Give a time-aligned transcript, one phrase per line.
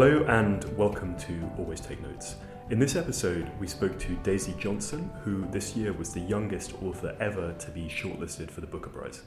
[0.00, 2.36] Hello and welcome to Always Take Notes.
[2.70, 7.16] In this episode, we spoke to Daisy Johnson, who this year was the youngest author
[7.18, 9.22] ever to be shortlisted for the Booker Prize.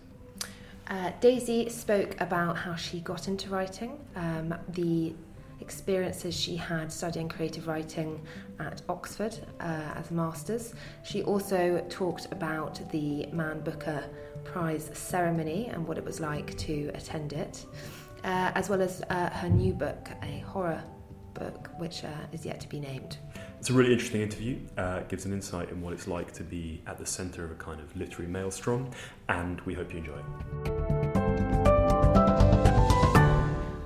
[0.88, 5.14] Uh, Daisy spoke about how she got into writing, um, the
[5.60, 8.26] experiences she had studying creative writing
[8.62, 10.74] at Oxford uh, as a master's.
[11.04, 14.06] She also talked about the Man Booker
[14.46, 17.66] Prize ceremony and what it was like to attend it,
[18.24, 20.84] uh, as well as uh, her new book, a horror
[21.34, 23.18] book, which uh, is yet to be named.
[23.60, 24.60] It's a really interesting interview.
[24.78, 27.52] Uh, it gives an insight in what it's like to be at the centre of
[27.52, 28.90] a kind of literary maelstrom,
[29.30, 30.26] and we hope you enjoy it.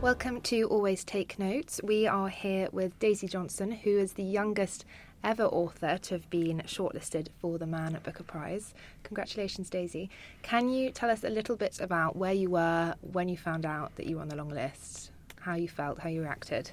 [0.02, 1.82] Welcome to Always Take Notes.
[1.84, 4.86] We are here with Daisy Johnson, who is the youngest
[5.26, 8.76] ever author to have been shortlisted for the Man Booker Prize.
[9.04, 10.10] Congratulations, Daisy.
[10.44, 13.96] Can you tell us a little bit about where you were when you found out
[13.96, 16.72] that you were on the long list, how you felt, how you reacted?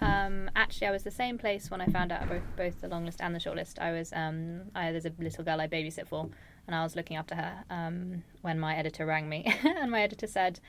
[0.00, 3.06] Um, actually, I was the same place when I found out about both the long
[3.06, 3.78] list and the short list.
[3.78, 6.28] I was um, I, there's a little girl I babysit for,
[6.66, 10.26] and I was looking after her um, when my editor rang me, and my editor
[10.26, 10.60] said,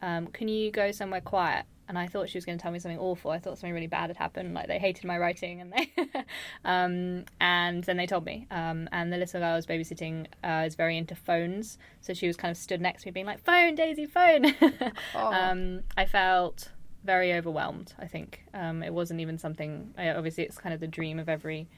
[0.00, 2.78] um, "Can you go somewhere quiet?" And I thought she was going to tell me
[2.78, 3.30] something awful.
[3.30, 5.90] I thought something really bad had happened, like they hated my writing, and they
[6.64, 8.46] um, and then they told me.
[8.50, 12.26] Um, and the little girl I was babysitting uh, is very into phones, so she
[12.26, 14.54] was kind of stood next to me, being like, "Phone, Daisy, phone."
[15.14, 15.80] Oh.
[15.96, 16.70] I felt
[17.04, 17.94] very overwhelmed.
[17.98, 19.94] I think um, it wasn't even something.
[19.96, 21.68] I, obviously, it's kind of the dream of every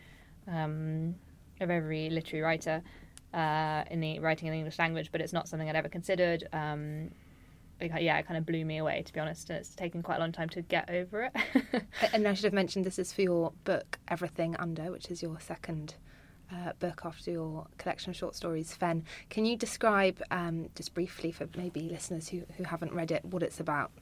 [0.48, 1.14] um,
[1.60, 2.82] of every literary writer
[3.32, 6.48] uh, in the writing in the English language, but it's not something I'd ever considered.
[6.52, 7.10] Um,
[7.80, 10.20] yeah, it kind of blew me away to be honest, and it's taken quite a
[10.20, 11.82] long time to get over it.
[12.12, 15.38] and I should have mentioned this is for your book Everything Under, which is your
[15.40, 15.94] second.
[16.52, 19.04] Uh, book after your collection of short stories, Fen.
[19.28, 23.44] Can you describe, um, just briefly for maybe listeners who, who haven't read it, what
[23.44, 23.92] it's about?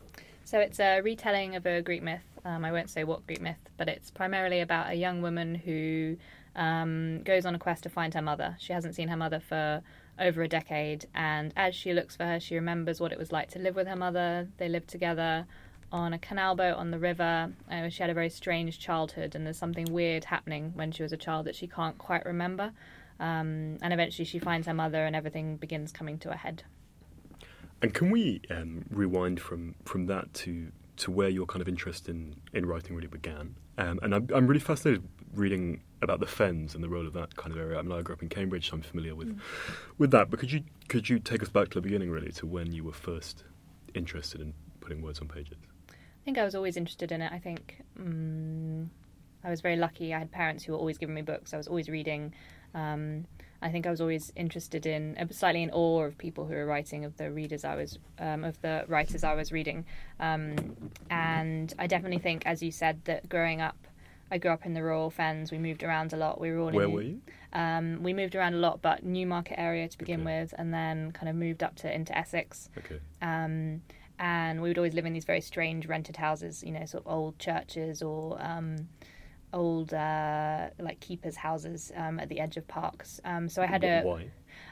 [0.46, 2.24] So it's a retelling of a Greek myth.
[2.46, 6.16] Um, I won't say what Greek myth, but it's primarily about a young woman who
[6.56, 8.56] um, goes on a quest to find her mother.
[8.58, 9.82] She hasn't seen her mother for
[10.18, 13.50] over a decade, and as she looks for her, she remembers what it was like
[13.50, 14.48] to live with her mother.
[14.56, 15.46] They lived together
[15.90, 17.52] on a canal boat on the river.
[17.70, 21.12] Uh, she had a very strange childhood, and there's something weird happening when she was
[21.12, 22.72] a child that she can't quite remember.
[23.20, 26.62] Um, and eventually, she finds her mother, and everything begins coming to a head.
[27.80, 32.08] And can we um, rewind from, from that to, to where your kind of interest
[32.08, 33.54] in, in writing really began?
[33.78, 37.36] Um, and I'm, I'm really fascinated reading about the Fens and the role of that
[37.36, 37.78] kind of area.
[37.78, 39.40] I mean, I grew up in Cambridge, so I'm familiar with Mm.
[39.98, 40.30] with that.
[40.30, 42.84] But could you could you take us back to the beginning, really, to when you
[42.84, 43.44] were first
[43.94, 45.56] interested in putting words on pages?
[45.90, 47.32] I think I was always interested in it.
[47.32, 48.90] I think um,
[49.42, 50.12] I was very lucky.
[50.14, 51.54] I had parents who were always giving me books.
[51.54, 52.34] I was always reading.
[52.74, 53.26] Um,
[53.60, 56.66] I think I was always interested in, uh, slightly in awe of people who were
[56.66, 59.84] writing, of the readers I was, um, of the writers I was reading.
[60.20, 60.76] Um,
[61.10, 63.87] and I definitely think, as you said, that growing up,
[64.30, 65.50] I grew up in the Royal Fens.
[65.50, 66.40] We moved around a lot.
[66.40, 67.20] We were all Where in, were you?
[67.52, 70.40] Um, we moved around a lot, but Newmarket area to begin Okay.
[70.40, 72.68] with, and then kind of moved up to into Essex.
[72.78, 73.00] Okay.
[73.22, 73.82] Um,
[74.18, 77.12] and we would always live in these very strange rented houses, you know, sort of
[77.12, 78.88] old churches or um,
[79.52, 83.20] old uh, like keepers' houses um, at the edge of parks.
[83.24, 84.26] Um, so I had a, Why?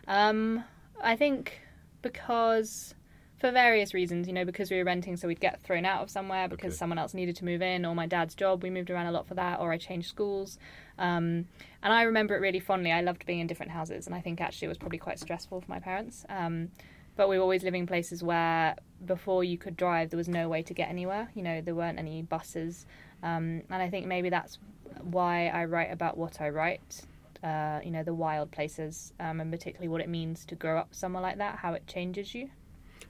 [0.09, 0.65] um,
[1.01, 1.61] I think
[2.03, 2.95] because
[3.39, 6.11] for various reasons, you know, because we were renting, so we'd get thrown out of
[6.11, 6.79] somewhere because Okay.
[6.79, 9.27] someone else needed to move in, or my dad's job, we moved around a lot
[9.27, 10.59] for that, or I changed schools.
[10.99, 11.47] Um,
[11.83, 12.93] and I remember it really fondly.
[12.93, 15.61] I loved being in different houses, and I think actually it was probably quite stressful
[15.61, 16.25] for my parents.
[16.29, 16.71] Um,
[17.17, 20.49] but we were always living in places where before you could drive, there was no
[20.49, 21.31] way to get anywhere.
[21.35, 22.87] You know, there weren't any buses.
[23.23, 24.59] Um, and I think maybe that's
[25.03, 27.03] why I write about what I write.
[27.43, 30.95] Uh, you know, the wild places, um, and particularly what it means to grow up
[30.95, 32.51] somewhere like that, how it changes you.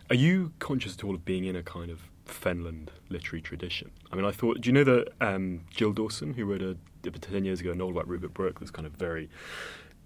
[0.08, 3.90] Are you conscious at all of being in a kind of Fenland literary tradition?
[4.12, 6.76] I mean, I thought, do you know that um, Jill Dawson, who wrote a,
[7.06, 9.28] about 10 years ago a novel about Rupert Brooke, was kind of very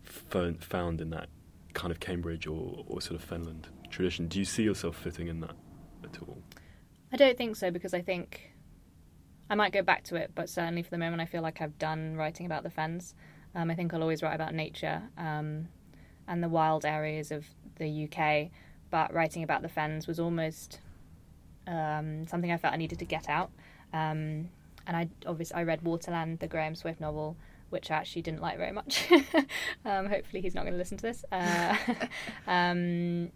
[0.02, 1.28] fo- found in that
[1.74, 4.26] kind of Cambridge or, or sort of Fenland tradition?
[4.26, 5.54] Do you see yourself fitting in that
[6.04, 6.42] at all?
[7.12, 8.52] I don't think so because I think
[9.50, 11.78] I might go back to it, but certainly for the moment, I feel like I've
[11.78, 13.14] done writing about the fens.
[13.54, 15.68] Um, I think I'll always write about nature um,
[16.28, 17.46] and the wild areas of
[17.76, 18.50] the UK,
[18.90, 20.80] but writing about the fens was almost
[21.66, 23.50] um, something I felt I needed to get out.
[23.92, 24.50] Um,
[24.86, 27.36] and I obviously I read Waterland, the Graham Swift novel,
[27.70, 29.08] which I actually didn't like very much.
[29.84, 31.24] um, hopefully, he's not going to listen to this.
[31.30, 31.76] Uh,
[32.46, 33.30] um,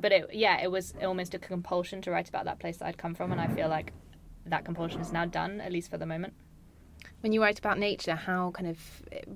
[0.00, 2.98] but it, yeah, it was almost a compulsion to write about that place that I'd
[2.98, 3.92] come from, and I feel like
[4.46, 6.34] that compulsion is now done, at least for the moment.
[7.20, 8.78] When you write about nature, how kind of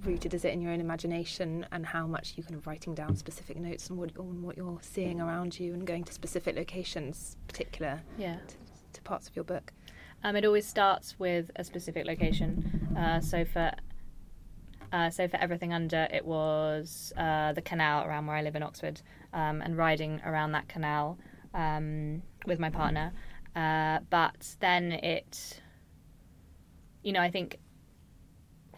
[0.07, 3.15] rooted is it in your own imagination, and how much you kind of writing down
[3.15, 7.37] specific notes on what, on what you're seeing around you, and going to specific locations,
[7.47, 8.37] particular Yeah.
[8.37, 8.57] to,
[8.95, 9.73] to parts of your book?
[10.23, 12.95] Um, it always starts with a specific location.
[12.97, 13.73] Uh, so for
[14.91, 18.63] uh, so for everything under, it was uh, the canal around where I live in
[18.63, 19.03] Oxford,
[19.35, 21.19] um, and riding around that canal
[21.53, 23.13] um, with my partner.
[23.55, 25.61] Uh, but then it,
[27.03, 27.59] you know, I think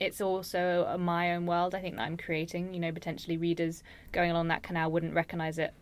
[0.00, 1.74] it's also my own world.
[1.74, 2.74] I think that I'm creating.
[2.74, 3.82] You know, potentially readers
[4.12, 5.74] going along that canal wouldn't recognise it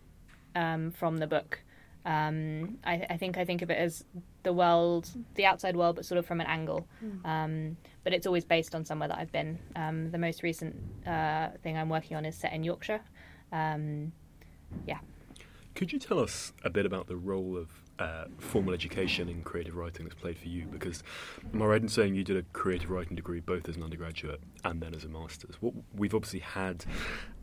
[0.54, 1.60] um, from the book.
[2.06, 4.04] Um, I, I, think I think of it as
[4.42, 6.86] the world, the outside world, but sort of from an angle.
[7.02, 7.26] Mm.
[7.26, 9.58] Um, but it's always based on somewhere that I've been.
[9.74, 10.76] Um, the most recent
[11.06, 13.00] uh, thing I'm working on is set in Yorkshire.
[13.52, 14.12] Um,
[14.86, 14.98] yeah.
[15.74, 17.68] Could you tell us a bit about the role of
[17.98, 20.66] uh, formal education in creative writing that's played for you?
[20.66, 21.02] Because
[21.52, 24.40] am I right in saying you did a creative writing degree both as an undergraduate
[24.64, 25.56] and then as a master's?
[25.60, 26.84] What, we've obviously had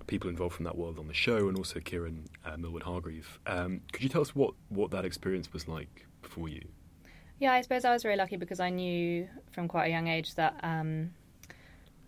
[0.08, 3.40] people involved from that world on the show, and also Kiran uh, Millwood Hargrave.
[3.48, 6.62] Um, could you tell us what, what that experience was like for you?
[7.40, 10.36] Yeah, I suppose I was very lucky because I knew from quite a young age
[10.36, 11.12] that um,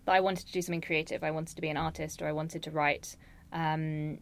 [0.04, 1.24] that I wanted to do something creative.
[1.24, 3.16] I wanted to be an artist, or I wanted to write,
[3.52, 4.18] um,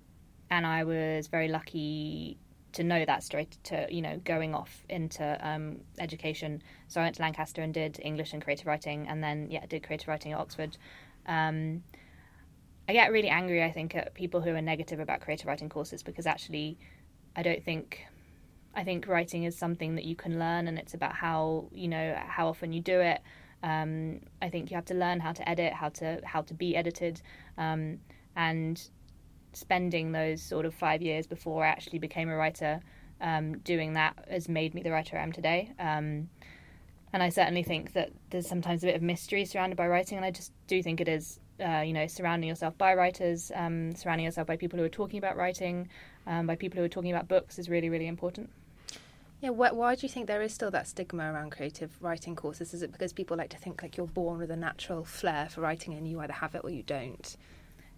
[0.51, 2.39] and I was very lucky
[2.73, 6.63] to know that straight to you know going off into um, education.
[6.89, 9.83] So I went to Lancaster and did English and creative writing, and then yeah, did
[9.83, 10.77] creative writing at Oxford.
[11.27, 11.83] Um,
[12.89, 16.03] I get really angry, I think, at people who are negative about creative writing courses
[16.03, 16.79] because actually,
[17.37, 18.07] I don't think.
[18.75, 22.19] I think writing is something that you can learn, and it's about how you know
[22.27, 23.21] how often you do it.
[23.63, 26.75] Um, I think you have to learn how to edit, how to how to be
[26.75, 27.21] edited,
[27.59, 27.99] um,
[28.35, 28.83] and
[29.53, 32.81] spending those sort of five years before I actually became a writer,
[33.21, 35.73] um, doing that has made me the writer I am today.
[35.79, 36.29] Um,
[37.13, 40.25] and I certainly think that there's sometimes a bit of mystery surrounded by writing, and
[40.25, 44.25] I just do think it is uh, you know, surrounding yourself by writers, um, surrounding
[44.25, 45.89] yourself by people who are talking about writing,
[46.27, 48.51] um, by people who are talking about books is really, really important.
[49.41, 52.75] Yeah, why, why, do you think there is still that stigma around creative writing courses?
[52.75, 55.63] Is it because people like to think like you're born with a natural flair for
[55.63, 57.37] writing and you either have it or you don't?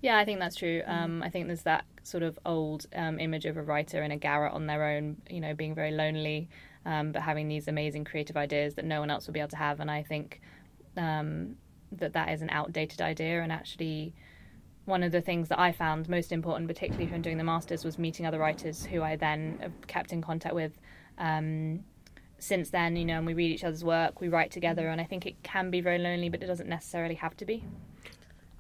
[0.05, 0.83] Yeah, I think that's true.
[0.83, 0.89] Mm.
[0.91, 4.19] Um, I think there's that sort of old um, image of a writer in a
[4.19, 6.51] garret on their own, you know, being very lonely,
[6.85, 9.57] um, but having these amazing creative ideas that no one else will be able to
[9.57, 9.81] have.
[9.81, 10.43] And I think
[10.99, 11.57] um,
[11.93, 14.13] that that is an outdated idea and actually
[14.85, 17.99] one of the things that I found most important, particularly from doing the masters, was
[17.99, 20.79] meeting other writers who I then kept in contact with.
[21.17, 21.83] Um,
[22.39, 25.05] since then, you know, and we read each other's work, we write together, and I
[25.05, 27.65] think it can be very lonely, but it doesn't necessarily have to be.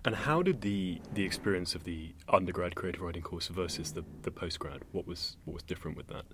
[0.04, 4.30] And how did the the experience of the undergrad creative writing course versus the the
[4.30, 4.82] postgrad?
[4.92, 6.24] What was what was different with that?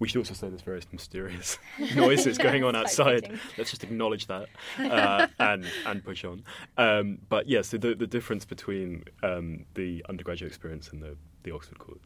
[0.00, 1.58] We should also say there's various mysterious
[1.94, 3.38] noises going on outside.
[3.56, 4.48] Let's just acknowledge that
[4.78, 6.44] uh, and and push on.
[6.76, 11.16] Um, but yes, yeah, so the the difference between um, the undergraduate experience and the
[11.42, 12.02] the Oxford course.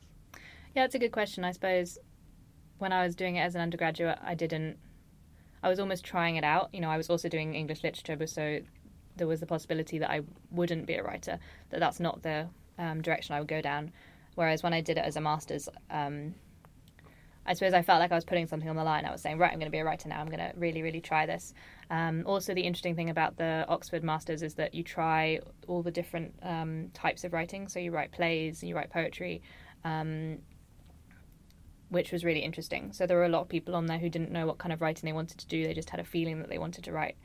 [0.77, 1.45] Yeah, it's a good question.
[1.45, 1.99] I suppose
[2.79, 4.79] when I was doing it as an undergraduate, I didn't.
[5.61, 6.69] I was almost trying it out.
[6.73, 8.61] You know, I was also doing English literature, so
[9.19, 11.39] there was the possibility that I wouldn't be a writer.
[11.71, 12.49] That that's not the
[12.79, 13.93] um, direction I would go down.
[14.35, 16.35] Whereas when I did it as a master's, um,
[17.45, 19.05] I suppose I felt like I was putting something on the line.
[19.07, 20.21] I was saying, right, I'm going to be a writer now.
[20.21, 21.55] I'm going to really, really try this.
[21.91, 25.91] Um, also, the interesting thing about the Oxford Masters is that you try all the
[25.91, 27.67] different um, types of writing.
[27.67, 29.43] So you write plays you write poetry,
[29.83, 30.39] um,
[31.89, 32.93] which was really interesting.
[32.93, 34.83] So there were a lot of people on there who didn't know what kind of
[34.83, 35.67] writing they wanted to do.
[35.67, 37.17] They just had a feeling that they wanted to write.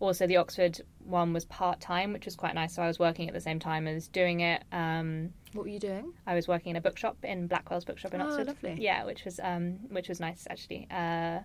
[0.00, 2.74] Also, the Oxford one was part time, which was quite nice.
[2.74, 4.64] So I was working at the same time as doing it.
[4.72, 6.14] Um, what were you doing?
[6.26, 8.46] I was working in a bookshop in Blackwell's bookshop in oh, Oxford.
[8.46, 8.76] lovely.
[8.78, 10.88] Yeah, which was um, which was nice actually.
[10.90, 11.40] Uh,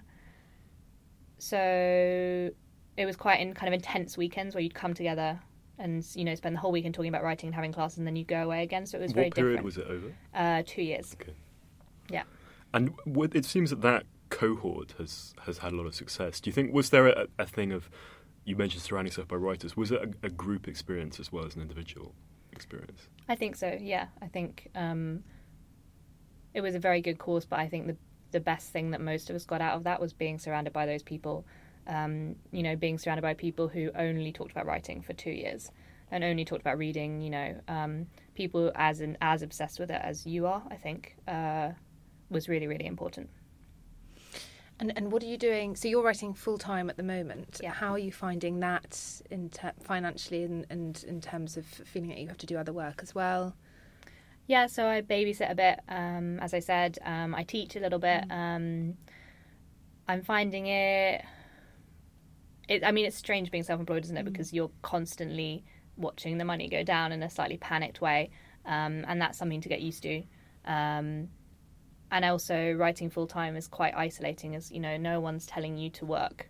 [1.38, 2.50] so
[2.98, 5.40] it was quite in kind of intense weekends where you'd come together
[5.78, 8.16] and you know spend the whole weekend talking about writing and having classes, and then
[8.16, 8.86] you go away again.
[8.86, 9.66] So it was what very period different.
[9.66, 10.16] was it over?
[10.34, 11.16] Uh, two years.
[11.20, 11.34] Okay.
[12.10, 12.24] Yeah.
[12.74, 12.94] And
[13.34, 16.40] it seems that that cohort has has had a lot of success.
[16.40, 17.90] Do you think was there a, a thing of
[18.46, 19.76] you mentioned surrounding yourself by writers.
[19.76, 22.14] Was it a, a, group experience as well as an individual
[22.52, 23.10] experience?
[23.28, 23.78] I think so.
[23.80, 25.24] Yeah, I think um,
[26.54, 27.44] it was a very good course.
[27.46, 27.98] But I think the
[28.32, 30.86] the best thing that most of us got out of that was being surrounded by
[30.86, 31.46] those people.
[31.88, 35.72] Um, you know, being surrounded by people who only talked about writing for two years
[36.12, 37.22] and only talked about reading.
[37.22, 40.64] You know, um, people as in, as obsessed with it as you are.
[40.70, 41.72] I think uh,
[42.30, 43.30] was really really important.
[44.80, 45.76] And and what are you doing?
[45.76, 47.60] So you're writing full time at the moment.
[47.64, 47.72] Yeah.
[47.72, 52.18] How are you finding that in ter- financially and, and in terms of feeling that
[52.18, 53.56] you have to do other work as well?
[54.48, 55.80] Yeah, so I babysit a bit.
[55.90, 58.28] Um, as I said, um, I teach a little bit.
[58.28, 58.32] Mm.
[58.32, 58.98] Um,
[60.08, 61.26] I'm finding it,
[62.70, 62.84] it.
[62.84, 64.26] I mean, it's strange being self-employed, isn't it?
[64.26, 64.32] Mm.
[64.32, 65.64] Because you're constantly
[65.98, 68.30] watching the money go down in a slightly panicked way,
[68.66, 70.22] um, and that's something to get used to.
[70.66, 71.30] Um,
[72.12, 75.90] and also writing full time is quite isolating, as you know, no one's telling you
[75.92, 76.50] to work.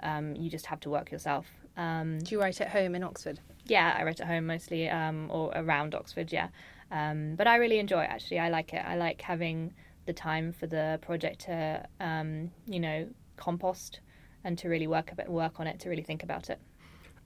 [0.00, 1.46] Um, you just have to work yourself.
[1.76, 3.40] Um, Do you write at home in Oxford?
[3.66, 6.32] yeah, I write at home mostly, um, or around Oxford.
[6.32, 6.48] Yeah,
[6.90, 8.10] um, but I really enjoy it.
[8.10, 8.82] Actually, I like it.
[8.86, 9.72] I like having
[10.06, 14.00] the time for the project to, um, you know, compost
[14.44, 16.60] and to really work a bit, work on it, to really think about it.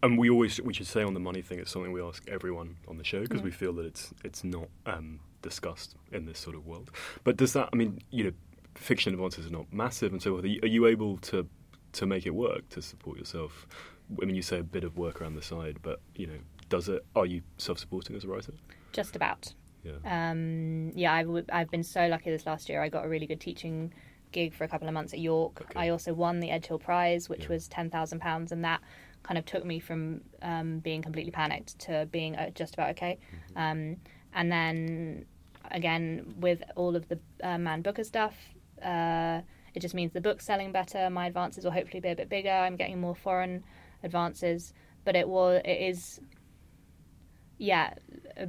[0.03, 2.77] And we always we should say on the money thing, it's something we ask everyone
[2.89, 3.45] on the show because Mm.
[3.45, 6.91] we feel that it's it's not um, discussed in this sort of world.
[7.25, 7.69] But does that?
[7.73, 8.33] I mean, you know,
[8.75, 10.45] fiction advances are not massive and so forth.
[10.45, 11.47] Are you, are you able to
[11.93, 13.67] to make it work to support yourself?
[14.21, 16.89] I mean, you say a bit of work around the side, but you know, does
[16.89, 17.05] it?
[17.15, 18.53] Are you self-supporting as a writer?
[18.93, 19.53] Just about.
[19.85, 19.93] Yeah.
[20.05, 22.83] Um, yeah, I've, I've been so lucky this last year.
[22.83, 23.95] I got a really good teaching
[24.31, 25.61] gig for a couple of months at York.
[25.63, 25.81] Okay.
[25.81, 27.49] I also won the Edge Hill Prize, which Yeah.
[27.49, 28.81] was ten thousand pounds, and that
[29.23, 33.19] kind of took me from um, being completely panicked to being uh, just about okay.
[33.57, 33.97] Um,
[34.35, 35.27] and then
[35.71, 38.37] again with all of the uh, Man Booker stuff,
[38.83, 39.41] uh,
[39.75, 41.09] it just means the book's selling better.
[41.11, 42.51] My advances will hopefully be a bit bigger.
[42.51, 43.65] I'm getting more foreign
[44.03, 44.73] advances,
[45.05, 46.21] but it was it is
[47.59, 47.93] yeah,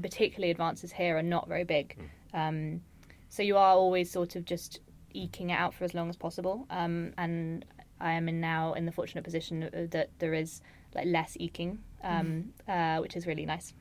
[0.02, 1.98] particularly advances here are not very big.
[2.34, 2.82] Um,
[3.28, 4.80] so you are always sort of just
[5.14, 6.66] eking it out for as long as possible.
[6.70, 7.66] Um, and
[8.00, 10.62] I am in now in the fortunate position that there is
[10.96, 13.74] like less eking, um, uh, which is really nice.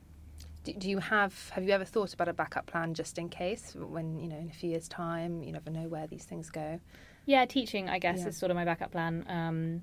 [0.73, 3.75] Do, do you have have you ever thought about a backup plan just in case
[3.77, 6.81] when you know in a few years' time you never know where these things go?
[7.27, 8.29] Yeah, teaching, I guess, Yeah.
[8.29, 9.25] is sort of my backup plan.
[9.29, 9.83] Um,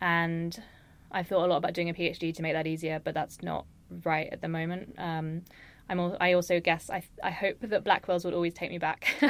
[0.00, 0.62] and
[1.10, 3.66] I thought a lot about doing a PhD to make that easier, but that's not
[4.04, 4.94] right at the moment.
[4.98, 5.42] Um,
[5.88, 9.06] I'm al- I also guess I I hope that Blackwell's would always take me back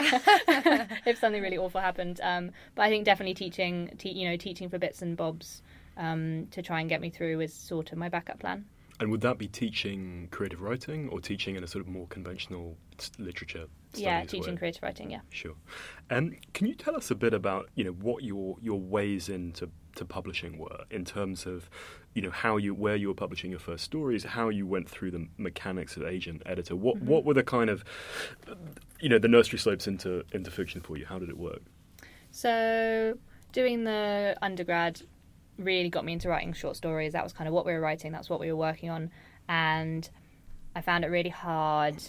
[1.06, 2.20] if something really awful happened.
[2.22, 5.62] Um, but I think definitely teaching, te- you know, teaching for bits and bobs
[5.96, 8.66] um, to try and get me through is sort of my backup plan.
[9.00, 12.76] And would that be teaching creative writing or teaching in a sort of more conventional
[13.18, 13.66] literature?
[13.94, 14.58] yeah, teaching way?
[14.58, 15.10] creative writing.
[15.10, 15.20] Yeah.
[15.30, 15.54] Sure.
[16.10, 19.70] Um, can you tell us a bit about you know what your your ways into
[19.96, 21.68] to publishing were in terms of
[22.14, 25.10] you know how you where you were publishing your first stories, how you went through
[25.10, 26.76] the mechanics of agent editor.
[26.76, 27.06] What Mm-hmm.
[27.06, 27.82] what were the kind of
[29.00, 31.06] you know the nursery slopes into into fiction for you?
[31.06, 31.62] How did it work?
[32.30, 33.14] So
[33.52, 35.02] doing the undergrad
[35.60, 37.12] really got me into writing short stories.
[37.12, 38.12] That was kind of what we were writing.
[38.12, 39.10] That's what we were working on,
[39.48, 40.08] and
[40.74, 42.02] I found it really hard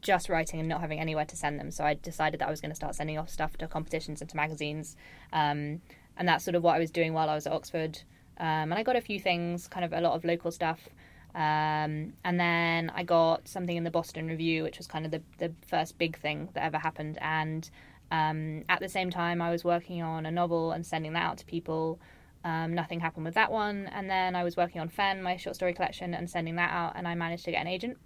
[0.00, 1.70] just writing and not having anywhere to send them.
[1.70, 4.28] So I decided that I was going to start sending off stuff to competitions and
[4.30, 4.96] to magazines,
[5.32, 5.80] um,
[6.16, 7.98] and that's sort of what I was doing while I was at Oxford.
[8.38, 10.88] Um, and I got a few things, kind of a lot of local stuff.
[11.34, 15.22] Um, and then I got something in the Boston Review, which was kind of the,
[15.38, 17.18] the first big thing that ever happened.
[17.20, 17.68] And
[18.12, 21.38] um, at the same time, I was working on a novel and sending that out
[21.38, 21.98] to people.
[22.44, 23.86] Um, nothing happened with that one.
[23.86, 26.92] And then I was working on Fen, my short story collection, and sending that out.
[26.94, 27.96] And I managed to get an agent.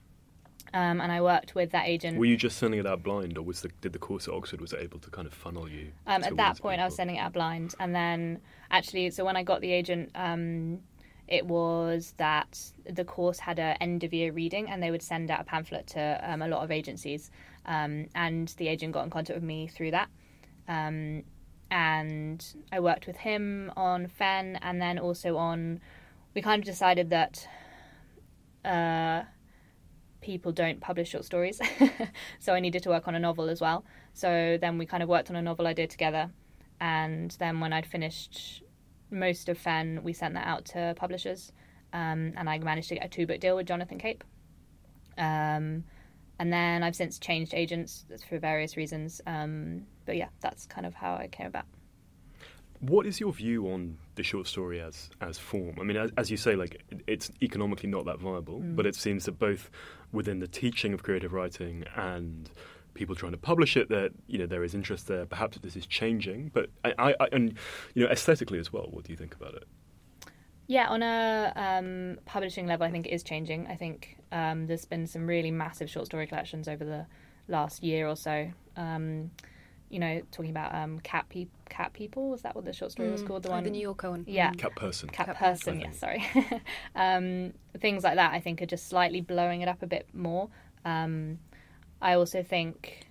[0.73, 2.19] Um, and I worked with that agent.
[2.19, 4.61] Were you just sending it out blind, or was the did the course at Oxford
[4.61, 5.93] was it able to kind of funnel you?
[6.07, 9.37] Um, at that point, I was sending it out blind, and then actually, so when
[9.37, 10.81] I got the agent, um,
[11.29, 15.31] it was that the course had a end of year reading, and they would send
[15.31, 17.31] out a pamphlet to um, a lot of agencies,
[17.67, 20.09] um, and the agent got in contact with me through that.
[20.69, 21.25] Um,
[21.71, 25.81] and I worked with him on Fen, and then also on.
[26.35, 27.49] We kind of decided that
[28.65, 29.23] uh,
[30.21, 31.61] people don't publish short stories,
[32.39, 33.85] so I needed to work on a novel as well.
[34.13, 36.31] So then we kind of worked on a novel idea together,
[36.81, 38.63] and then when I'd finished
[39.11, 41.53] most of Fen, we sent that out to publishers,
[41.93, 44.23] um, and I managed to get a two book deal with Jonathan Cape.
[45.19, 45.85] Um,
[46.39, 49.21] and then I've since changed agents for various reasons.
[49.27, 51.65] Um, but yeah, that's kind of how I came about.
[52.81, 55.77] What is your view on the short story as as form?
[55.81, 58.77] I mean, as, as you say, like it's economically not that viable, Mm.
[58.77, 59.71] but it seems that both
[60.13, 62.51] within the teaching of creative writing and
[62.93, 65.25] people trying to publish it, that you know there is interest there.
[65.25, 67.55] Perhaps this is changing, but I, I, I and
[67.95, 68.89] you know aesthetically as well.
[68.91, 69.65] What do you think about it?
[70.69, 73.67] Yeah, on a um, publishing level, I think it is changing.
[73.69, 77.07] I think um, there's been some really massive short story collections over the
[77.49, 78.51] last year or so.
[78.77, 79.31] Um,
[79.89, 82.31] you know, talking about um, cat pe- cat people.
[82.31, 83.27] Was that what the short story was Mm.
[83.29, 83.43] called?
[83.45, 84.25] The Oh, one, the New Yorker one.
[84.27, 84.51] Yeah.
[84.55, 85.09] Cat person.
[85.11, 85.81] cat, Cat person.
[85.81, 85.81] person.
[85.81, 86.61] Yes, sorry.
[86.97, 90.49] um, things like that, I think, are just slightly blowing it up a bit more.
[90.85, 91.39] Um,
[92.03, 93.07] I also think,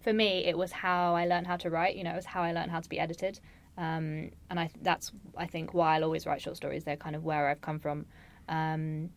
[0.00, 1.96] for me, it was how I learned how to write.
[1.96, 3.40] You know, it was how I learned how to be edited.
[3.78, 6.84] Um, and I that's I think why I'll always write short stories.
[6.84, 8.04] They're kind of where I've come from.
[8.48, 9.10] Um,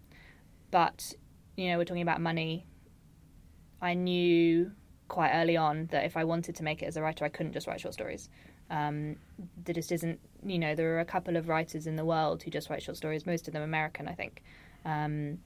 [0.70, 1.14] but
[1.58, 2.66] you know, we're talking about money.
[3.82, 4.72] I knew
[5.08, 7.54] quite early on that if I wanted to make it as a writer, I couldn't
[7.54, 8.30] just write short stories.
[8.70, 9.18] Um,
[9.66, 12.52] there just isn't, you know, there are a couple of writers in the world who
[12.52, 13.26] just write short stories.
[13.26, 14.42] Most of them American, I think.
[14.86, 15.40] Um,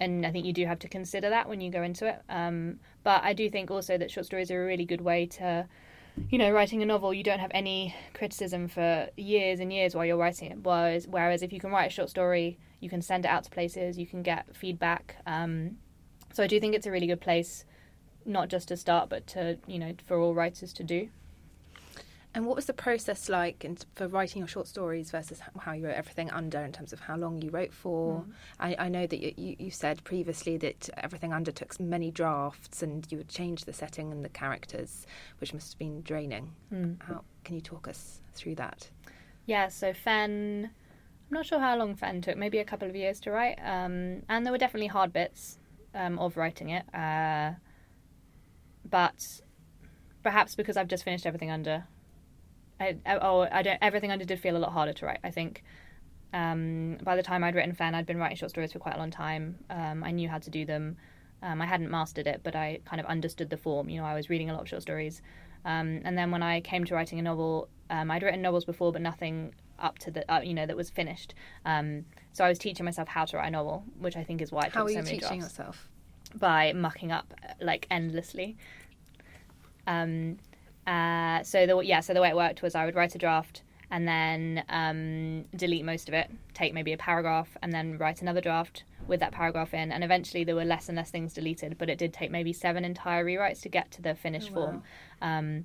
[0.00, 2.22] and I think you do have to consider that when you go into it.
[2.30, 5.68] Um, but I do think also that short stories are a really good way to,
[6.28, 7.14] you know, writing a novel.
[7.14, 10.58] You don't have any criticism for years and years while you're writing it.
[10.62, 13.50] Whereas, whereas if you can write a short story, you can send it out to
[13.50, 15.16] places, you can get feedback.
[15.26, 15.78] Um,
[16.32, 17.64] so I do think it's a really good place,
[18.24, 21.08] not just to start, but to you know, for all writers to do.
[22.32, 25.86] And what was the process like in, for writing your short stories versus how you
[25.86, 28.20] wrote everything under in terms of how long you wrote for?
[28.20, 28.32] Mm.
[28.60, 33.04] I, I, know that you, you, said previously that everything under took many drafts and
[33.10, 35.06] you would change the setting and the characters,
[35.38, 36.52] which must have been draining.
[36.72, 37.02] Mm.
[37.02, 38.88] How Can you talk us through that?
[39.46, 43.18] Yeah, so Fen, I'm not sure how long Fen took, maybe a couple of years
[43.20, 43.58] to write.
[43.58, 45.58] Um, and there were definitely hard bits
[45.96, 46.84] um, of writing it.
[46.94, 47.54] Uh,
[48.88, 49.40] but
[50.22, 51.86] perhaps because I've just finished everything under
[52.80, 53.78] I, oh, I don't.
[53.82, 55.20] Everything under did feel a lot harder to write.
[55.22, 55.62] I think.
[56.32, 58.98] Um, by the time I'd written Fen, I'd been writing short stories for quite a
[58.98, 59.58] long time.
[59.68, 60.96] Um, I knew how to do them.
[61.42, 63.88] Um, I hadn't mastered it, but I kind of understood the form.
[63.88, 65.22] You know, I was reading a lot of short stories.
[65.64, 68.92] Um, and then when I came to writing a novel, um, I'd written novels before,
[68.92, 71.34] but nothing up to the, uh, you know, that was finished.
[71.64, 74.52] Um, so I was teaching myself how to write a novel, which I think is
[74.52, 75.24] why it how took so many drafts.
[75.26, 75.88] How are you teaching yourself?
[76.36, 78.56] By mucking up like endlessly.
[79.86, 80.38] Um,
[80.86, 83.62] uh, so the yeah, so the way it worked was I would write a draft
[83.90, 88.40] and then um, delete most of it, take maybe a paragraph, and then write another
[88.40, 89.90] draft with that paragraph in.
[89.90, 92.84] And eventually there were less and less things deleted, but it did take maybe seven
[92.84, 94.66] entire rewrites to get to the finished oh, wow.
[94.66, 94.82] form.
[95.22, 95.64] Um,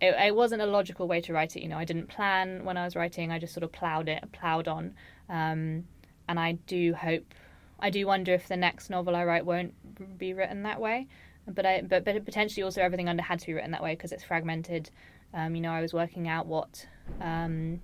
[0.00, 1.62] it, it, wasn't a logical way to write it.
[1.62, 3.30] You know, I didn't plan when I was writing.
[3.30, 4.94] I just sort of ploughed it, ploughed on.
[5.28, 5.84] Um,
[6.28, 7.34] and I do hope,
[7.78, 11.06] I do wonder if the next novel I write won't be written that way
[11.46, 14.12] but I but but potentially also everything under had to be written that way because
[14.12, 14.90] it's fragmented.
[15.32, 16.86] Um, you know, I was working out what
[17.20, 17.80] um,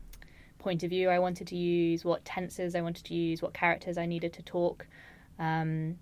[0.58, 3.98] point of view I wanted to use, what tenses I wanted to use, what characters
[3.98, 4.86] I needed to talk.
[5.38, 5.98] Um,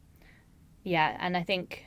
[0.85, 1.85] yeah, and I think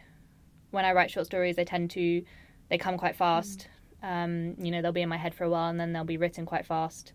[0.72, 2.24] when I write short stories, they tend to
[2.70, 3.68] they come quite fast.
[4.04, 4.66] Mm.
[4.66, 6.46] you know, they'll be in my head for a while and then they'll be written
[6.46, 7.14] quite fast,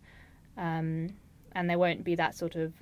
[0.57, 1.09] um,
[1.53, 2.73] and there won't be that sort of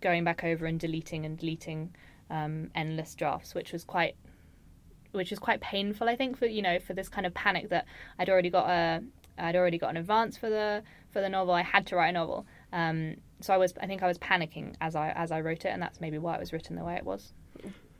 [0.00, 1.94] going back over and deleting and deleting
[2.30, 4.16] um, endless drafts, which was quite
[5.12, 7.86] which was quite painful, I think, for you know, for this kind of panic that
[8.18, 9.02] I'd already got a,
[9.38, 11.54] I'd already got an advance for the for the novel.
[11.54, 14.74] I had to write a novel, um, so I was, I think, I was panicking
[14.80, 16.96] as I as I wrote it, and that's maybe why it was written the way
[16.96, 17.32] it was.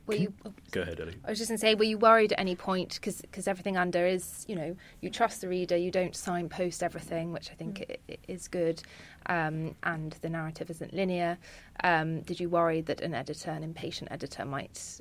[0.05, 0.33] Were you?
[0.71, 1.15] Go ahead, Ellie.
[1.23, 4.05] I was just going to say, were you worried at any point because everything under
[4.05, 8.17] is, you know, you trust the reader, you don't signpost everything, which I think mm.
[8.27, 8.83] is good,
[9.27, 11.37] um, and the narrative isn't linear.
[11.85, 14.99] Um, did you worry that an editor, an impatient editor, might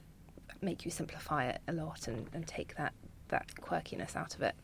[0.62, 2.92] make you simplify it a lot and, and take that
[3.28, 4.54] that quirkiness out of it.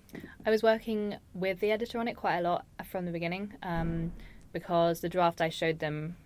[0.45, 4.13] I was working with the editor on it quite a lot from the beginning um,
[4.53, 6.17] because the draft I showed them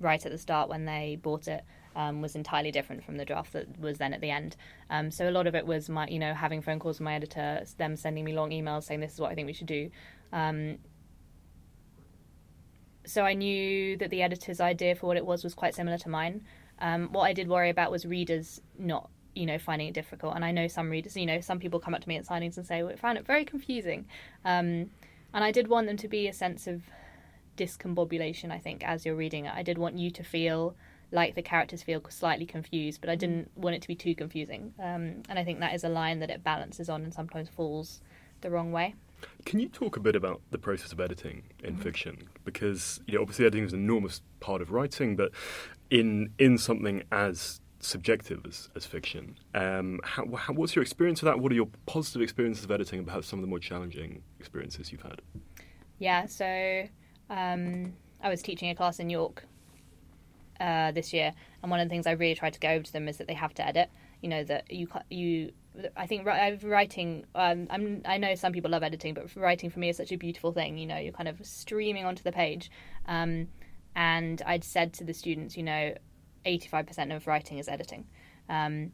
[0.00, 1.64] right at the start when they bought it
[1.96, 4.56] um, was entirely different from the draft that was then at the end.
[4.90, 7.14] Um, so a lot of it was my, you know, having phone calls with my
[7.14, 9.90] editor, them sending me long emails saying this is what I think we should do.
[10.32, 10.78] Um,
[13.06, 16.08] so I knew that the editor's idea for what it was was quite similar to
[16.08, 16.42] mine.
[16.80, 20.34] Um, what I did worry about was readers not, you know, finding it difficult.
[20.34, 22.56] And I know some readers, you know, some people come up to me at signings
[22.56, 24.06] and say, well, I found it very confusing.
[24.44, 24.90] Um,
[25.32, 26.82] and I did want them to be a sense of
[27.56, 29.52] discombobulation, I think, as you're reading it.
[29.54, 30.74] I did want you to feel
[31.10, 34.74] like the characters feel slightly confused, but I didn't want it to be too confusing.
[34.78, 38.00] Um, and I think that is a line that it balances on and sometimes falls
[38.40, 38.94] the wrong way.
[39.44, 41.82] Can you talk a bit about the process of editing in mm-hmm.
[41.82, 42.28] fiction?
[42.44, 45.30] Because you know, obviously, editing is an enormous part of writing, but
[45.90, 49.38] in in something as subjective as, as fiction.
[49.54, 51.38] Um, how, how, what's your experience of that?
[51.38, 54.90] What are your positive experiences of editing and perhaps some of the more challenging experiences
[54.90, 55.20] you've had?
[55.98, 56.88] Yeah, so
[57.30, 59.44] um, I was teaching a class in York
[60.60, 62.92] uh, this year, and one of the things I really tried to go over to
[62.92, 63.90] them is that they have to edit.
[64.22, 65.52] You know that you you.
[65.96, 67.26] I think writing.
[67.34, 70.16] Um, I'm, I know some people love editing, but writing for me is such a
[70.16, 70.78] beautiful thing.
[70.78, 72.70] You know, you're kind of streaming onto the page.
[73.06, 73.48] Um,
[73.96, 75.94] and I'd said to the students, you know,
[76.44, 78.06] 85% of writing is editing.
[78.48, 78.92] Um,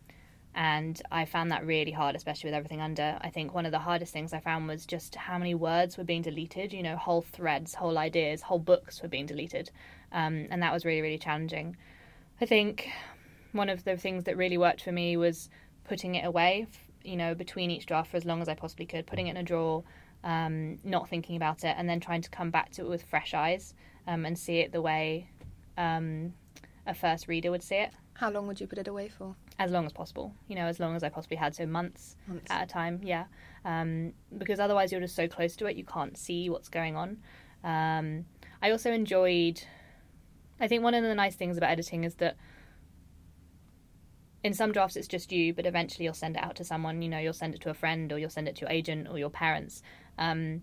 [0.55, 3.19] and I found that really hard, especially with everything under.
[3.21, 6.05] I think one of the hardest things I found was just how many words were
[6.05, 6.73] being deleted.
[6.73, 9.71] You know, whole threads, whole ideas, whole books were being deleted,
[10.11, 11.77] um, and that was really, really challenging.
[12.41, 12.89] I think
[13.53, 15.51] one of the things that really worked for me was
[15.85, 16.67] putting it away,
[17.05, 19.37] you know, between each draft for as long as I possibly could, putting it in
[19.37, 19.85] a drawer,
[20.25, 23.35] um, not thinking about it, and then trying to come back to it with fresh
[23.35, 23.75] eyes
[24.07, 25.29] um, and see it the way
[25.79, 26.33] um,
[26.91, 27.93] a first reader would see it.
[28.15, 29.35] How long would you put it away for?
[29.59, 30.35] As long as possible.
[30.49, 32.51] You know, as long as I possibly had, so months, months.
[32.51, 33.01] at a time.
[33.03, 33.25] Yeah,
[33.65, 37.19] um, because otherwise you're just so close to it, you can't see what's going on.
[37.65, 38.27] Um,
[38.61, 39.63] I also enjoyed.
[40.59, 42.37] I think one of the nice things about editing is that
[44.43, 47.01] in some drafts it's just you, but eventually you'll send it out to someone.
[47.01, 49.09] You know, you'll send it to a friend, or you'll send it to your agent
[49.09, 49.83] or your parents,
[50.19, 50.63] um,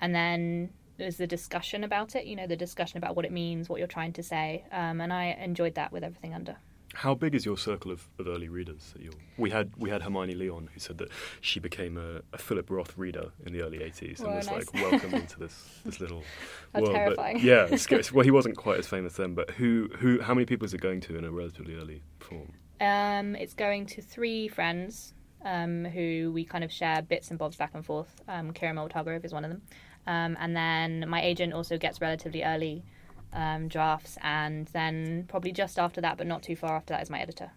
[0.00, 2.26] and then there's the discussion about it.
[2.26, 5.12] You know, the discussion about what it means, what you're trying to say, um, and
[5.12, 6.56] I enjoyed that with everything under.
[6.94, 8.94] How big is your circle of, of early readers?
[9.36, 11.08] We had we had Hermione Leon, who said that
[11.40, 14.72] she became a, a Philip Roth reader in the early '80s and was nice.
[14.72, 16.22] like welcomed into this this little
[16.74, 16.94] world.
[16.94, 17.36] Terrifying.
[17.36, 17.76] But yeah,
[18.12, 19.34] well, he wasn't quite as famous then.
[19.34, 22.52] But who who how many people is it going to in a relatively early form?
[22.80, 27.56] Um, it's going to three friends um, who we kind of share bits and bobs
[27.56, 28.20] back and forth.
[28.28, 29.62] Um, Kiran Millwood Hargrave is one of them,
[30.06, 32.84] um, and then my agent also gets relatively early
[33.32, 37.10] um, drafts, and then probably just after that, but not too far after that, is
[37.10, 37.50] my editor.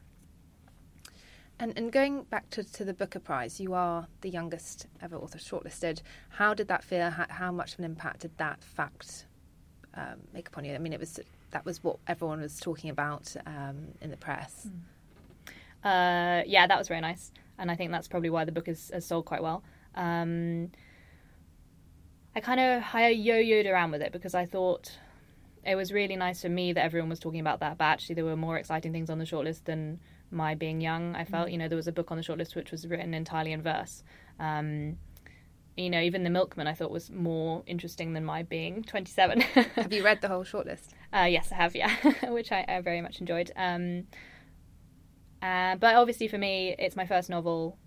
[1.59, 5.39] And, and going back to, to the Booker Prize, you are the youngest ever author
[5.39, 6.01] shortlisted.
[6.29, 7.09] How did that feel?
[7.09, 9.25] How, how much of an impact did that fact
[9.95, 10.75] um, make upon you?
[10.75, 11.19] I mean, it was
[11.51, 14.67] that was what everyone was talking about um, in the press.
[14.67, 14.81] Mm.
[15.83, 18.91] Uh, yeah, that was very nice, and I think that's probably why the book has,
[18.93, 19.63] has sold quite well.
[19.95, 20.71] Um,
[22.37, 24.95] I kind of I yo-yoed around with it because I thought
[25.65, 28.25] it was really nice for me that everyone was talking about that, but actually there
[28.25, 31.15] were more exciting things on the shortlist than my being young.
[31.15, 31.53] I felt, mm.
[31.53, 34.03] you know, there was a book on the shortlist which was written entirely in verse.
[34.39, 34.97] Um,
[35.75, 39.41] you know, even The Milkman I thought was more interesting than my being 27.
[39.41, 40.89] have you read the whole shortlist?
[41.11, 41.95] Uh, yes, I have, yeah,
[42.29, 43.51] which I, I, very much enjoyed.
[43.55, 44.03] Um,
[45.41, 47.79] uh, but obviously for me, it's my first novel.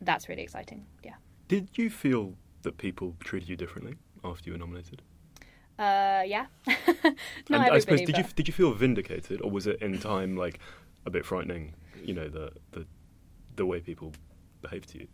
[0.00, 1.16] That's really exciting, yeah.
[1.48, 5.02] Did you feel that people treated you differently after you were nominated?
[5.78, 6.46] Uh, yeah.
[7.48, 10.60] no, I suppose did you did you feel vindicated, or was it in time like
[11.06, 11.74] a bit frightening?
[12.02, 12.86] You know the the
[13.56, 14.12] the way people
[14.62, 15.08] behave to you.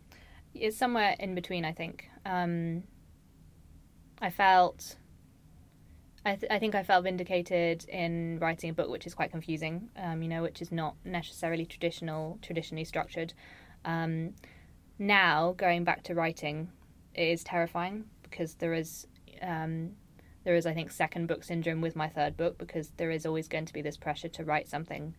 [0.53, 2.09] It's somewhere in between, I think.
[2.25, 2.83] Um,
[4.21, 4.97] I felt.
[6.23, 9.89] I, th- I think I felt vindicated in writing a book which is quite confusing,
[9.97, 13.33] um, you know, which is not necessarily traditional, traditionally structured.
[13.85, 14.35] Um,
[14.99, 16.69] now, going back to writing,
[17.13, 19.07] it is terrifying because there is
[19.41, 19.91] um,
[20.43, 23.47] there is, I think, second book syndrome with my third book because there is always
[23.47, 25.15] going to be this pressure to write something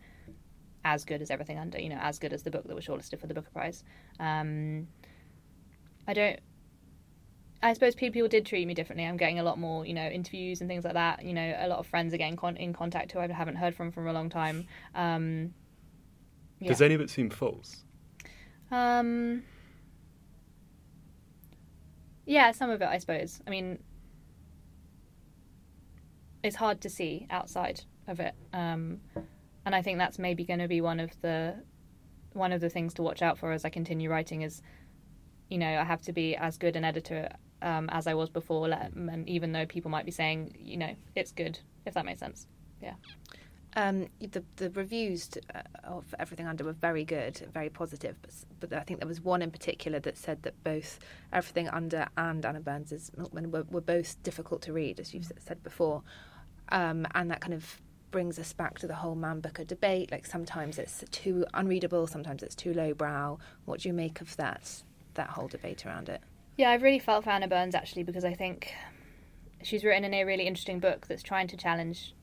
[0.83, 3.19] as good as everything under, you know, as good as the book that was shortlisted
[3.19, 3.83] for the Booker Prize.
[4.19, 4.87] Um,
[6.07, 6.39] I don't.
[7.61, 9.05] I suppose people did treat me differently.
[9.05, 11.23] I'm getting a lot more, you know, interviews and things like that.
[11.23, 13.73] You know, a lot of friends are getting con- in contact who I haven't heard
[13.73, 14.67] from for a long time.
[14.93, 15.53] Um,
[16.59, 16.67] yeah.
[16.67, 17.85] Does any of it seem false?
[18.69, 19.43] Um,
[22.25, 23.41] yeah, some of it, I suppose.
[23.45, 23.79] I mean,
[26.43, 28.35] it's hard to see outside of it.
[28.53, 28.99] Um,
[29.65, 31.55] and I think that's maybe going to be one of the
[32.33, 34.61] one of the things to watch out for as I continue writing is,
[35.49, 37.29] you know, I have to be as good an editor
[37.61, 41.31] um, as I was before, and even though people might be saying, you know, it's
[41.31, 42.47] good, if that makes sense.
[42.81, 42.95] Yeah.
[43.75, 48.15] Um, the the reviews uh, of everything under were very good, very positive.
[48.21, 50.99] But, but I think there was one in particular that said that both
[51.31, 55.63] everything under and Anna Burns's Milkman were, were both difficult to read, as you've said
[55.63, 56.03] before.
[56.69, 57.81] Um, and that kind of
[58.11, 60.11] brings us back to the whole Man Booker debate.
[60.11, 63.39] Like sometimes it's too unreadable, sometimes it's too lowbrow.
[63.65, 64.83] What do you make of that?
[65.15, 66.21] That whole debate around it.
[66.57, 68.73] Yeah, I've really felt for Anna Burns actually because I think
[69.63, 72.13] she's written a really interesting book that's trying to challenge,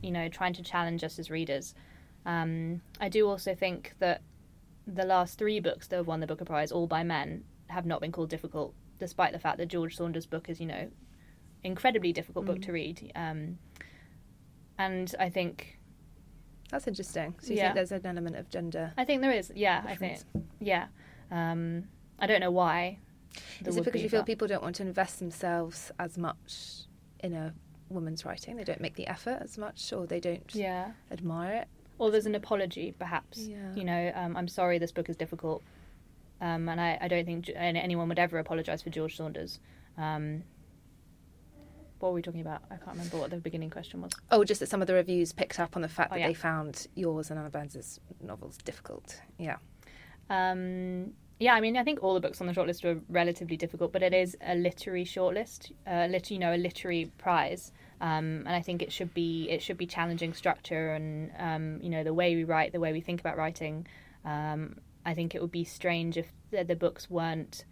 [0.00, 1.74] you know, trying to challenge us as readers.
[2.24, 4.22] Um, I do also think that
[4.86, 8.00] the last three books that have won the Booker Prize, all by men, have not
[8.00, 10.90] been called difficult, despite the fact that George Saunders' book is, you know,
[11.62, 12.48] incredibly difficult mm.
[12.48, 13.12] book to read.
[13.14, 13.58] Um,
[14.78, 15.78] and I think
[16.70, 17.34] that's interesting.
[17.40, 17.72] So you yeah.
[17.72, 18.92] think there's an element of gender?
[18.96, 19.52] I think there is.
[19.54, 20.24] Yeah, difference.
[20.24, 20.46] I think.
[20.60, 20.86] Yeah,
[21.30, 21.84] um,
[22.18, 22.98] I don't know why.
[23.64, 26.86] Is it because be, you feel people don't want to invest themselves as much
[27.20, 27.54] in a
[27.92, 28.56] woman's writing?
[28.56, 30.92] They don't make the effort as much, or they don't yeah.
[31.10, 31.68] admire it.
[31.98, 33.38] Or there's an apology, perhaps.
[33.38, 33.74] Yeah.
[33.74, 35.62] You know, um, I'm sorry this book is difficult,
[36.40, 39.60] um, and I, I, don't think anyone would ever apologise for George Saunders.
[39.96, 40.42] Um,
[42.02, 42.62] what were we talking about?
[42.68, 44.10] I can't remember what the beginning question was.
[44.32, 46.28] Oh, just that some of the reviews picked up on the fact oh, that yeah.
[46.28, 49.20] they found yours and Anna Burns's novels difficult.
[49.38, 49.58] Yeah.
[50.28, 53.92] Um, yeah, I mean, I think all the books on the shortlist were relatively difficult,
[53.92, 58.48] but it is a literary shortlist, uh, lit- you know, a literary prize, um, and
[58.48, 62.12] I think it should be it should be challenging structure and um, you know the
[62.12, 63.86] way we write, the way we think about writing.
[64.24, 67.64] Um, I think it would be strange if the, the books weren't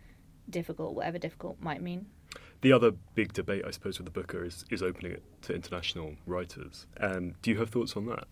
[0.49, 2.07] difficult, whatever difficult might mean.
[2.61, 6.17] The other big debate, I suppose, with the Booker is, is opening it to international
[6.27, 6.87] writers.
[7.01, 8.25] Um, do you have thoughts on that?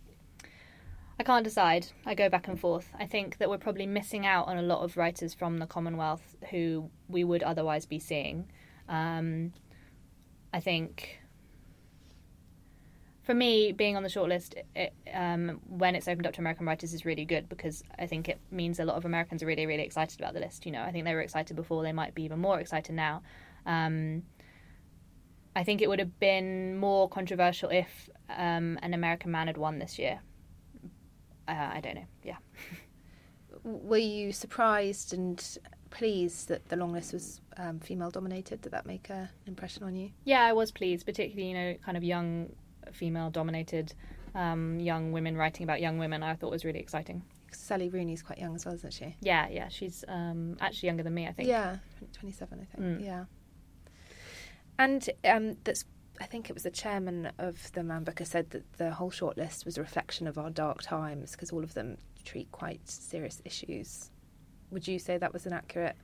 [1.18, 1.86] I can't decide.
[2.04, 2.90] I go back and forth.
[2.98, 6.36] I think that we're probably missing out on a lot of writers from the Commonwealth
[6.50, 8.50] who we would otherwise be seeing.
[8.88, 9.52] Um,
[10.52, 11.17] I think
[13.28, 16.94] for me, being on the shortlist it, um, when it's opened up to American writers
[16.94, 19.82] is really good because I think it means a lot of Americans are really, really
[19.82, 20.64] excited about the list.
[20.64, 23.20] You know, I think they were excited before; they might be even more excited now.
[23.66, 24.22] Um,
[25.54, 29.78] I think it would have been more controversial if um, an American man had won
[29.78, 30.20] this year.
[31.46, 32.06] Uh, I don't know.
[32.24, 32.38] Yeah.
[33.62, 35.58] Were you surprised and
[35.90, 38.62] pleased that the long list was um, female dominated?
[38.62, 40.12] Did that make an impression on you?
[40.24, 42.48] Yeah, I was pleased, particularly you know, kind of young,
[42.94, 43.94] female dominated,
[44.34, 46.22] um, young women writing about young women.
[46.22, 47.22] I thought was really exciting.
[47.50, 49.16] Sally Rooney's quite young as well, isn't she?
[49.20, 51.26] Yeah, yeah, she's um, actually younger than me.
[51.26, 51.48] I think.
[51.48, 51.78] Yeah,
[52.12, 52.60] twenty-seven.
[52.60, 53.00] I think.
[53.00, 53.04] Mm.
[53.04, 53.24] Yeah.
[54.78, 55.84] And um, that's
[56.20, 59.64] I think it was the chairman of the Man Booker said that the whole shortlist
[59.64, 64.10] was a reflection of our dark times because all of them treat quite serious issues.
[64.70, 65.96] Would you say that was an accurate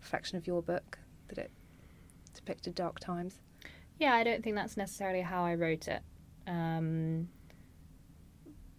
[0.00, 1.50] reflection of your book, that it
[2.34, 3.40] depicted dark times?
[3.98, 6.02] Yeah, I don't think that's necessarily how I wrote it.
[6.46, 7.28] Um,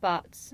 [0.02, 0.54] but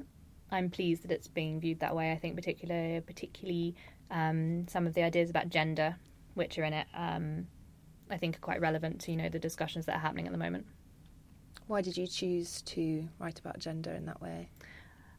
[0.51, 2.11] I'm pleased that it's being viewed that way.
[2.11, 3.75] I think particularly, particularly
[4.11, 5.95] um, some of the ideas about gender,
[6.35, 7.47] which are in it, um,
[8.09, 10.37] I think are quite relevant to you know the discussions that are happening at the
[10.37, 10.65] moment.
[11.67, 14.49] Why did you choose to write about gender in that way?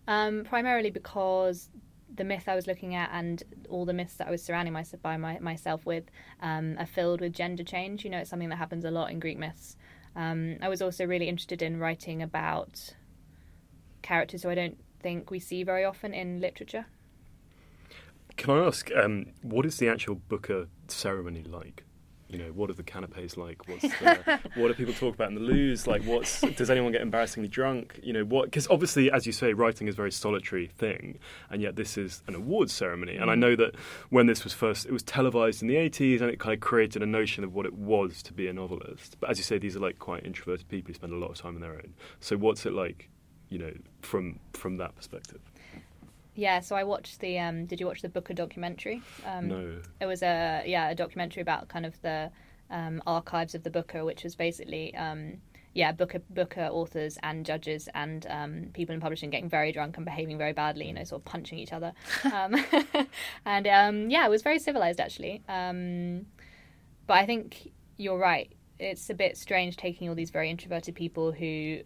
[0.07, 1.71] Um, primarily because
[2.15, 5.03] the myth I was looking at and all the myths that I was surrounding myself
[5.03, 6.05] by my, myself with
[6.41, 8.05] um, are filled with gender change.
[8.05, 9.77] You know, it's something that happens a lot in Greek myths.
[10.16, 12.94] Um, I was also really interested in writing about
[14.03, 16.87] characters who I don't think we see very often in literature.
[18.37, 21.85] Can I ask, um, what is the actual Booker ceremony like?
[22.29, 23.69] You know, what are the canapes like?
[23.69, 25.87] What's the, what do people talk about in the loos?
[25.87, 28.01] Like, what's does anyone get embarrassingly drunk?
[28.03, 28.47] You know, what?
[28.47, 31.19] Because obviously, as you say, writing is a very solitary thing,
[31.51, 33.17] and yet this is an awards ceremony.
[33.17, 33.41] And I mm.
[33.41, 33.77] know that
[34.11, 37.03] when this was first, it was televised in the '80s, and it kind of created
[37.03, 39.17] a notion of what it was to be a novelist.
[39.21, 41.37] But as you say, these are like quite introverted people who spend a lot of
[41.37, 41.95] time on their own.
[42.21, 43.11] So, what's it like,
[43.49, 45.41] you know, from from that perspective?
[46.35, 47.38] Yeah, so I watched the.
[47.38, 49.03] Um, did you watch the Booker documentary?
[49.27, 49.79] Um, no.
[50.01, 52.31] It was a yeah a documentary about kind of the
[52.70, 55.35] um, archives of the Booker, which was basically um,
[55.75, 60.05] yeah Booker Booker authors and judges and um, people in publishing getting very drunk and
[60.05, 61.92] behaving very badly, you know, sort of punching each other,
[62.33, 62.57] um,
[63.47, 63.66] and
[64.11, 65.42] yeah, it was very civilized actually.
[65.47, 68.53] but I think you're right.
[68.81, 71.79] It's a bit strange taking all these very introverted people who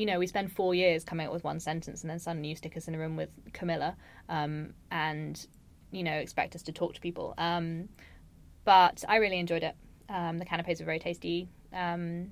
[0.00, 2.56] you know, we spend four years coming up with one sentence, and then suddenly you
[2.56, 3.94] stick us in a room with Camilla,
[4.30, 5.46] um, and
[5.90, 7.34] you know, expect us to talk to people.
[7.36, 7.90] Um,
[8.64, 9.76] but I really enjoyed it.
[10.08, 11.48] Um, the canapes were very tasty.
[11.74, 12.30] Um,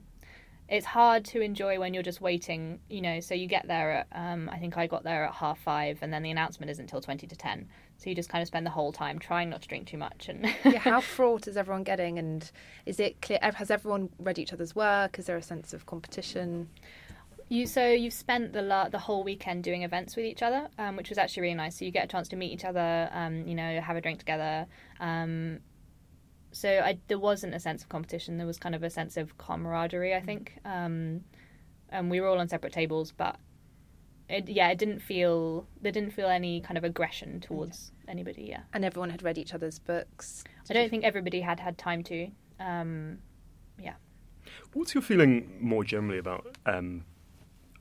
[0.66, 3.20] it's hard to enjoy when you're just waiting, you know.
[3.20, 6.11] So you get there at, um, I think I got there at half five, and
[6.11, 7.68] then the announcement isn't until twenty to ten.
[7.98, 10.31] So you just kind of spend the whole time trying not to drink too much.
[10.31, 12.18] And yeah, how fraught is everyone getting?
[12.18, 12.50] And
[12.87, 13.40] is it clear?
[13.42, 15.18] Has everyone read each other's work?
[15.18, 16.70] Is there a sense of competition?
[17.50, 20.96] You so you've spent the la- the whole weekend doing events with each other, um,
[20.96, 21.78] which was actually really nice.
[21.78, 24.18] So you get a chance to meet each other, um, you know, have a drink
[24.18, 24.66] together.
[25.00, 25.61] Um,
[26.52, 28.37] so I, there wasn't a sense of competition.
[28.37, 30.58] There was kind of a sense of camaraderie, I think.
[30.64, 31.22] Um,
[31.90, 33.37] and we were all on separate tables, but
[34.28, 38.46] it, yeah, it didn't feel there didn't feel any kind of aggression towards anybody.
[38.50, 40.44] Yeah, and everyone had read each other's books.
[40.66, 40.90] Did I don't you...
[40.90, 42.28] think everybody had had time to.
[42.61, 43.18] Um,
[43.80, 43.94] yeah.
[44.74, 47.04] What's your feeling more generally about um,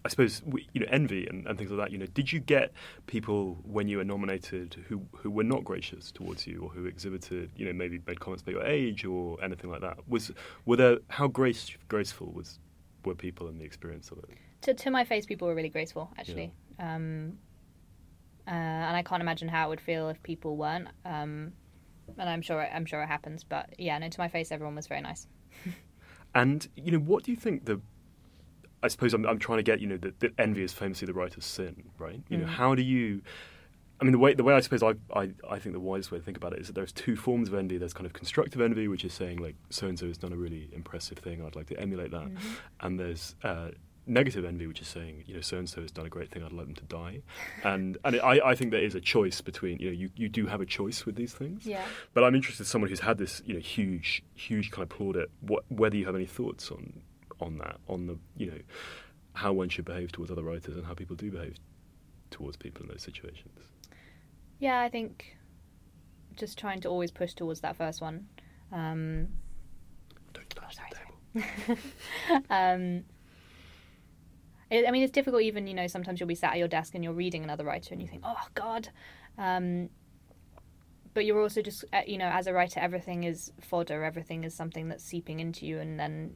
[0.08, 0.42] I suppose
[0.72, 1.92] you know envy and, and, things like that.
[1.92, 2.72] You know, did you get
[3.08, 7.52] people when you were nominated who who were not gracious towards you or who exhibited
[7.58, 9.98] you know maybe made comments about your age or anything like that?
[10.08, 10.32] Was
[10.66, 12.58] were there how grace graceful was
[13.04, 14.30] were people in the experience of it?
[14.62, 16.54] To to my face, people were really graceful actually.
[16.80, 16.96] Yeah.
[16.96, 17.34] Um,
[18.48, 20.88] uh, and I can't imagine how it would feel if people weren't.
[21.04, 21.52] Um,
[22.18, 24.08] and I'm sure I'm sure it happens, but yeah, no.
[24.08, 25.28] To my face, everyone was very nice.
[26.34, 27.82] and you know, what do you think the
[28.84, 31.46] I suppose I'm, I'm trying to get you know that, envy is famously the writer's
[31.46, 32.22] sin, right?
[32.30, 32.42] You mm.
[32.42, 33.22] know, how do you?
[34.00, 36.20] I mean, the way the way I suppose I, I I think the wisest way
[36.20, 37.78] to think about it is that there's two forms of envy.
[37.78, 40.38] There's kind of constructive envy, which is saying like so and so has done a
[40.38, 41.44] really impressive thing.
[41.44, 42.54] I'd like to emulate that, mm-hmm.
[42.82, 43.70] and there's uh,
[44.08, 46.44] negative envy, which is saying, you know, so and so has done a great thing.
[46.44, 47.22] I'd like them to die,
[47.64, 50.30] and and it, I, I think there is a choice between, you know, you, you
[50.30, 51.66] do have a choice with these things.
[51.66, 51.84] Yeah.
[52.14, 55.28] But I'm interested in someone who's had this, you know, huge huge kind of plaudit.
[55.42, 57.02] What whether you have any thoughts on
[57.40, 58.60] on that, on the you know
[59.34, 61.58] how one should behave towards other writers and how people do behave
[62.32, 63.60] towards people in those situations.
[64.60, 65.38] Yeah, I think
[66.36, 68.28] just trying to always push towards that first one.
[68.72, 69.28] Um,
[70.34, 71.80] Don't touch oh, the table.
[72.50, 73.04] um,
[74.70, 75.44] it, I mean, it's difficult.
[75.44, 77.94] Even you know, sometimes you'll be sat at your desk and you're reading another writer,
[77.94, 78.90] and you think, "Oh God."
[79.38, 79.90] Um,
[81.14, 84.04] but you're also just, uh, you know, as a writer, everything is fodder.
[84.04, 86.36] Everything is something that's seeping into you, and then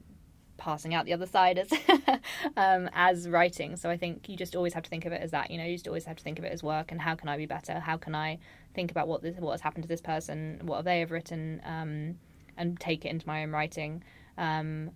[0.61, 1.71] passing out the other side as
[2.57, 3.75] um, as writing.
[3.75, 5.49] So I think you just always have to think of it as that.
[5.49, 7.27] You know, you just always have to think of it as work and how can
[7.27, 7.79] I be better?
[7.79, 8.37] How can I
[8.75, 10.61] think about what this, what has happened to this person?
[10.63, 11.61] What have they have written?
[11.65, 12.15] Um,
[12.57, 14.03] and take it into my own writing.
[14.37, 14.91] Um,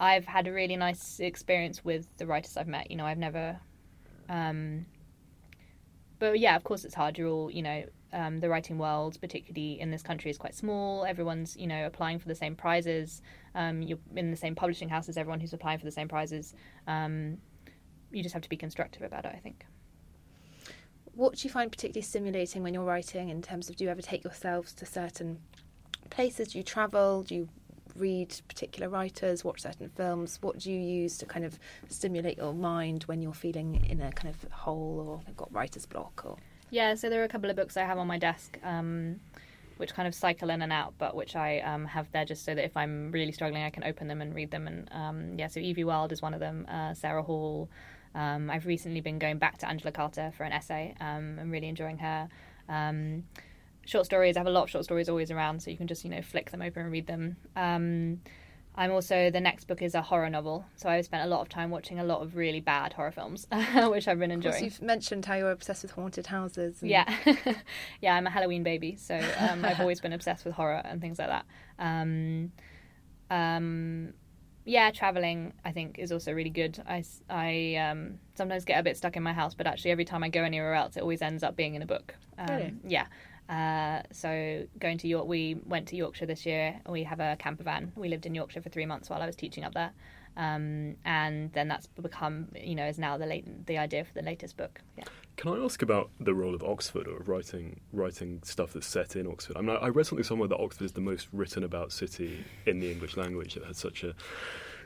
[0.00, 2.90] I've had a really nice experience with the writers I've met.
[2.90, 3.60] You know, I've never.
[4.28, 4.86] Um,
[6.18, 7.18] but yeah, of course, it's hard.
[7.18, 11.04] You're all, you know, um, the writing world, particularly in this country, is quite small.
[11.04, 13.22] Everyone's, you know, applying for the same prizes.
[13.54, 16.54] Um, you're in the same publishing house as everyone who's applying for the same prizes.
[16.86, 17.38] Um,
[18.10, 19.66] you just have to be constructive about it, I think.
[21.14, 24.02] What do you find particularly stimulating when you're writing in terms of do you ever
[24.02, 25.38] take yourselves to certain
[26.10, 26.48] places?
[26.48, 27.22] Do you travel?
[27.22, 27.48] Do you
[27.96, 30.38] read particular writers, watch certain films?
[30.40, 34.12] What do you use to kind of stimulate your mind when you're feeling in a
[34.12, 36.22] kind of hole or got writer's block?
[36.24, 36.36] Or
[36.72, 38.58] yeah, so there are a couple of books I have on my desk.
[38.64, 39.20] Um,
[39.76, 42.54] which kind of cycle in and out, but which I um, have there just so
[42.54, 44.68] that if I'm really struggling, I can open them and read them.
[44.68, 46.66] And um, yeah, so Evie Wyld is one of them.
[46.68, 47.68] Uh, Sarah Hall.
[48.14, 50.94] Um, I've recently been going back to Angela Carter for an essay.
[51.00, 52.28] Um, I'm really enjoying her.
[52.68, 53.24] Um,
[53.84, 54.36] short stories.
[54.36, 56.22] I have a lot of short stories always around, so you can just you know
[56.22, 57.36] flick them open and read them.
[58.74, 61.48] I'm also the next book is a horror novel, so I've spent a lot of
[61.50, 64.54] time watching a lot of really bad horror films, which I've been enjoying.
[64.54, 66.80] So you've mentioned how you're obsessed with haunted houses.
[66.80, 66.90] And...
[66.90, 67.14] Yeah,
[68.00, 71.18] yeah, I'm a Halloween baby, so um, I've always been obsessed with horror and things
[71.18, 71.44] like that.
[71.78, 72.52] Um,
[73.30, 74.14] um,
[74.64, 76.82] yeah, traveling I think is also really good.
[76.86, 80.24] I, I um, sometimes get a bit stuck in my house, but actually every time
[80.24, 82.14] I go anywhere else, it always ends up being in a book.
[82.38, 82.74] Um, really?
[82.86, 83.06] Yeah.
[83.52, 86.80] Uh, so going to York, we went to Yorkshire this year.
[86.86, 87.92] And we have a camper van.
[87.96, 89.92] We lived in Yorkshire for three months while I was teaching up there,
[90.38, 94.22] um, and then that's become, you know, is now the late, the idea for the
[94.22, 94.80] latest book.
[94.96, 95.04] Yeah.
[95.36, 99.26] Can I ask about the role of Oxford or writing writing stuff that's set in
[99.26, 99.56] Oxford?
[99.58, 102.80] I mean, I read something somewhere that Oxford is the most written about city in
[102.80, 103.56] the English language.
[103.56, 104.14] It has such a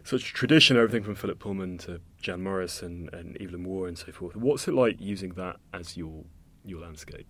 [0.02, 4.12] such tradition, everything from Philip Pullman to Jan Morris and, and Evelyn Waugh and so
[4.12, 4.36] forth.
[4.36, 6.24] What's it like using that as your
[6.64, 7.26] your landscape?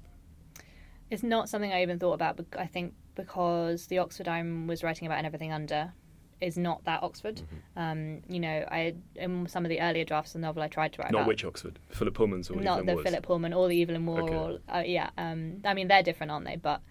[1.10, 2.36] It's not something I even thought about.
[2.36, 5.92] But I think because the Oxford I was writing about and everything under
[6.40, 7.36] is not that Oxford.
[7.36, 7.78] Mm-hmm.
[7.78, 10.92] Um, you know, I in some of the earlier drafts of the novel I tried
[10.94, 11.28] to write not about.
[11.28, 14.22] which Oxford, Philip Pullman's or not Evelyn the Philip Pullman or the Evelyn Waugh.
[14.22, 14.34] Okay.
[14.34, 16.56] Or, uh, yeah, um, I mean they're different, aren't they?
[16.56, 16.82] But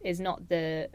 [0.00, 0.88] is not the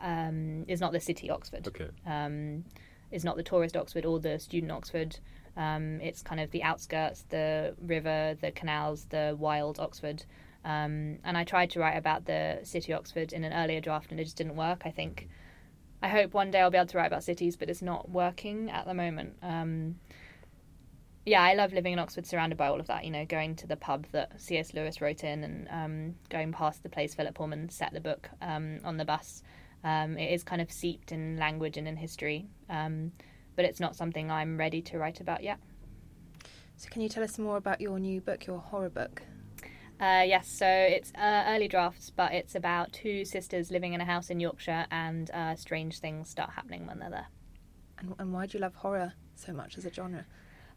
[0.00, 1.68] um, is not the city Oxford.
[1.68, 1.88] Okay.
[2.06, 2.64] Um,
[3.10, 5.18] is not the tourist Oxford or the student Oxford.
[5.54, 10.24] Um, it's kind of the outskirts, the river, the canals, the wild Oxford.
[10.64, 14.20] Um, and I tried to write about the city Oxford in an earlier draft, and
[14.20, 14.82] it just didn't work.
[14.84, 15.28] I think.
[16.02, 18.70] I hope one day I'll be able to write about cities, but it's not working
[18.70, 19.36] at the moment.
[19.40, 20.00] Um,
[21.24, 23.04] yeah, I love living in Oxford, surrounded by all of that.
[23.04, 24.74] You know, going to the pub that C.S.
[24.74, 28.80] Lewis wrote in, and um, going past the place Philip Pullman set the book um,
[28.84, 29.42] on the bus.
[29.84, 33.12] Um, it is kind of seeped in language and in history, um,
[33.54, 35.58] but it's not something I'm ready to write about yet.
[36.76, 39.22] So, can you tell us more about your new book, your horror book?
[40.00, 44.04] Uh, yes, so it's uh, early drafts, but it's about two sisters living in a
[44.04, 47.28] house in Yorkshire, and uh, strange things start happening when they're there.
[47.98, 50.26] And, and why do you love horror so much as a genre?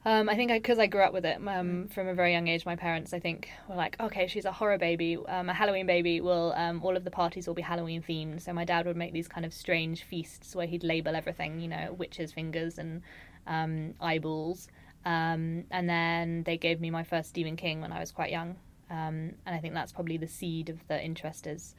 [0.08, 2.48] Um, I think because I, I, grew up with it um, from a very young
[2.48, 2.64] age.
[2.64, 6.22] My parents, I think, were like, "Okay, she's a horror baby, um, a Halloween baby.
[6.22, 9.14] Well, um, all of the parties will be Halloween themed." So my dad would make
[9.14, 13.02] these kind of strange feasts where he'd label everything, you know, witches' fingers and
[13.48, 14.68] um, eyeballs.
[15.06, 18.58] Um, and then they gave me my first Stephen King when I was quite young,
[18.90, 21.48] and I think that's probably the seed of the interest.
[21.48, 21.76] Is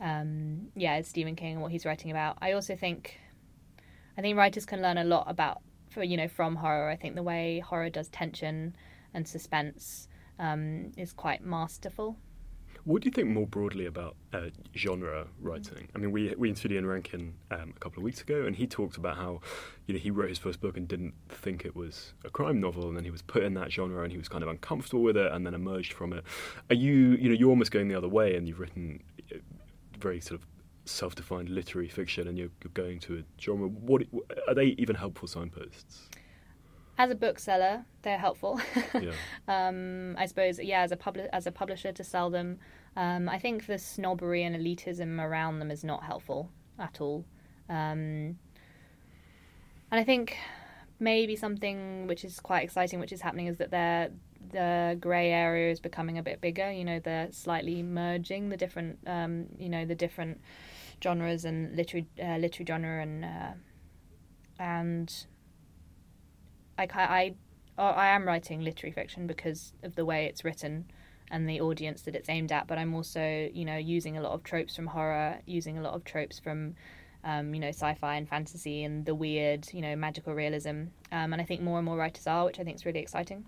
[0.00, 2.38] yeah, it's Stephen King and what he's writing about.
[2.40, 3.18] I also think,
[4.16, 6.90] I think writers can learn a lot about for you know from horror.
[6.90, 8.76] I think the way horror does tension
[9.14, 12.16] and suspense um, is quite masterful.
[12.88, 15.90] What do you think more broadly about uh, genre writing?
[15.94, 18.66] I mean, we we interviewed Ian Rankin um, a couple of weeks ago, and he
[18.66, 19.42] talked about how
[19.84, 22.88] you know he wrote his first book and didn't think it was a crime novel,
[22.88, 25.18] and then he was put in that genre, and he was kind of uncomfortable with
[25.18, 26.24] it, and then emerged from it.
[26.70, 29.36] Are you you know you're almost going the other way, and you've written uh,
[29.98, 30.46] very sort of
[30.86, 34.02] self-defined literary fiction and you're, you're, going to a genre what
[34.48, 36.08] are they even helpful signposts
[36.96, 38.58] as a bookseller they're helpful
[38.94, 39.10] yeah.
[39.48, 42.58] um, i suppose yeah as a public as a publisher to sell them
[42.96, 47.24] um, i think the snobbery and elitism around them is not helpful at all
[47.68, 48.36] um,
[49.90, 50.36] and i think
[51.00, 54.10] maybe something which is quite exciting which is happening is that they're
[54.52, 56.70] the grey area is becoming a bit bigger.
[56.70, 60.40] You know, they're slightly merging the different, um, you know, the different
[61.02, 63.52] genres and literary uh, literary genre and uh,
[64.58, 65.26] and
[66.76, 67.34] I, I
[67.78, 70.90] I am writing literary fiction because of the way it's written
[71.30, 72.66] and the audience that it's aimed at.
[72.66, 75.94] But I'm also you know using a lot of tropes from horror, using a lot
[75.94, 76.74] of tropes from
[77.24, 80.86] um, you know, sci-fi and fantasy and the weird, you know, magical realism.
[81.10, 83.44] Um, and I think more and more writers are, which I think is really exciting.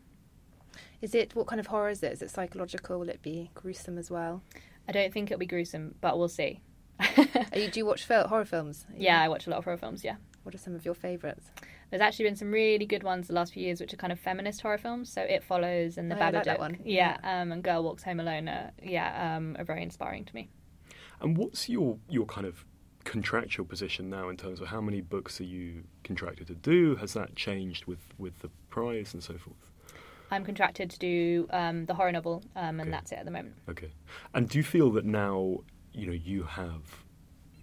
[1.00, 2.12] Is it what kind of horror is it?
[2.12, 2.98] Is it psychological?
[2.98, 4.42] Will it be gruesome as well?
[4.88, 6.60] I don't think it'll be gruesome, but we'll see.
[7.00, 8.84] Are you, do you watch horror films?
[8.96, 10.04] Yeah, I watch a lot of horror films.
[10.04, 10.16] Yeah.
[10.42, 11.50] What are some of your favourites?
[11.90, 14.18] There's actually been some really good ones the last few years, which are kind of
[14.20, 15.12] feminist horror films.
[15.12, 16.34] So It Follows and The Oh, I Babadook.
[16.34, 16.78] like that one.
[16.84, 18.48] Yeah, Um, and Girl Walks Home Alone.
[18.48, 20.48] Are, yeah, um, are very inspiring to me.
[21.20, 22.64] And what's your your kind of
[23.04, 26.96] contractual position now in terms of how many books are you contracted to do?
[26.96, 29.56] Has that changed with with the prize and so forth?
[30.30, 32.90] I'm contracted to do um, the horror novel, um, and Okay.
[32.90, 33.56] that's it at the moment.
[33.68, 33.90] Okay.
[34.32, 35.58] And do you feel that now
[35.92, 36.82] you know you have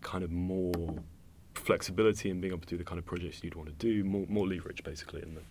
[0.01, 0.95] kind of more
[1.57, 4.25] flexibility in being able to do the kind of projects you'd want to do, more
[4.29, 5.41] more leverage basically in the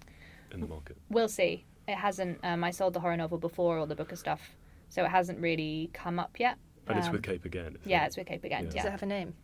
[0.53, 0.97] in the market?
[1.11, 1.65] We'll see.
[1.89, 2.39] It hasn't.
[2.43, 4.41] Um, I sold the horror novel before all the Booker stuff,
[4.89, 6.57] so it hasn't really come up yet.
[6.89, 7.77] And it's Um, with Cape again.
[7.85, 8.07] Yeah, it?
[8.09, 8.65] it's with Cape again.
[8.67, 8.71] Yeah.
[8.73, 9.35] Does it have a name?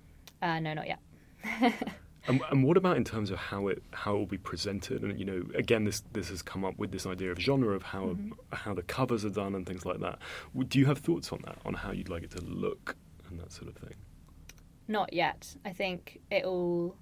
[0.41, 0.99] Uh, no, not yet.
[2.29, 5.03] And, and what about in terms of how it how it will be presented?
[5.03, 7.83] And you know, again, this this has come up with this idea of genre of
[7.83, 8.31] how Mhm.
[8.53, 10.21] how the covers are done and things like that.
[10.69, 11.59] Do you have thoughts on that?
[11.65, 12.95] On how you'd like it to look
[13.29, 13.95] and that sort of thing?
[14.89, 15.55] Not yet.
[15.65, 16.97] I think it'll.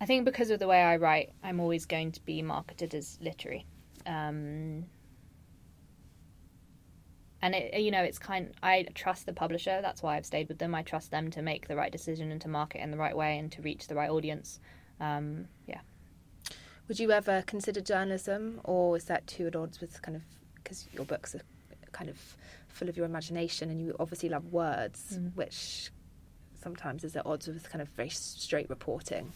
[0.00, 3.18] I think because of the way I write, I'm always going to be marketed as
[3.20, 3.66] literary.
[4.06, 4.84] Um,
[7.42, 8.52] and it, you know, it's kind.
[8.62, 9.80] I trust the publisher.
[9.82, 10.74] That's why I've stayed with them.
[10.74, 13.38] I trust them to make the right decision and to market in the right way
[13.38, 14.60] and to reach the right audience.
[15.00, 15.80] Um, yeah.
[16.88, 20.22] Would you ever consider journalism, or is that too at odds with kind of
[20.56, 21.40] because your books are
[21.92, 22.36] kind of
[22.78, 25.34] full of your imagination and you obviously love words, Mm.
[25.36, 25.90] which
[26.54, 29.32] sometimes is at odds with kind of very straight reporting,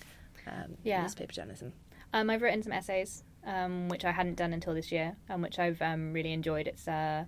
[0.47, 1.03] um, Yeah.
[1.03, 1.73] newspaper journalism.
[2.13, 5.59] Um, I've written some essays, um, which I hadn't done until this year, and which
[5.59, 6.67] I've um, really enjoyed.
[6.69, 7.25] It's uh,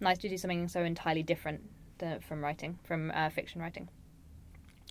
[0.00, 1.62] nice to do something so entirely different
[1.98, 3.88] than, from writing, from uh, fiction writing.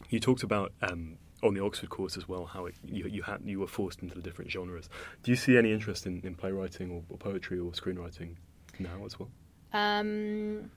[0.10, 3.42] You talked about um, on the Oxford course as well how it, you you had
[3.46, 4.90] you were forced into the different genres.
[5.24, 8.36] Do you see any interest in, in playwriting or, or poetry or screenwriting
[8.80, 9.30] now as well?
[9.74, 10.72] Um,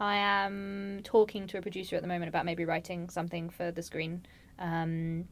[0.00, 3.82] I am talking to a producer at the moment about maybe writing something for the
[3.82, 4.24] screen.
[4.58, 5.26] Um,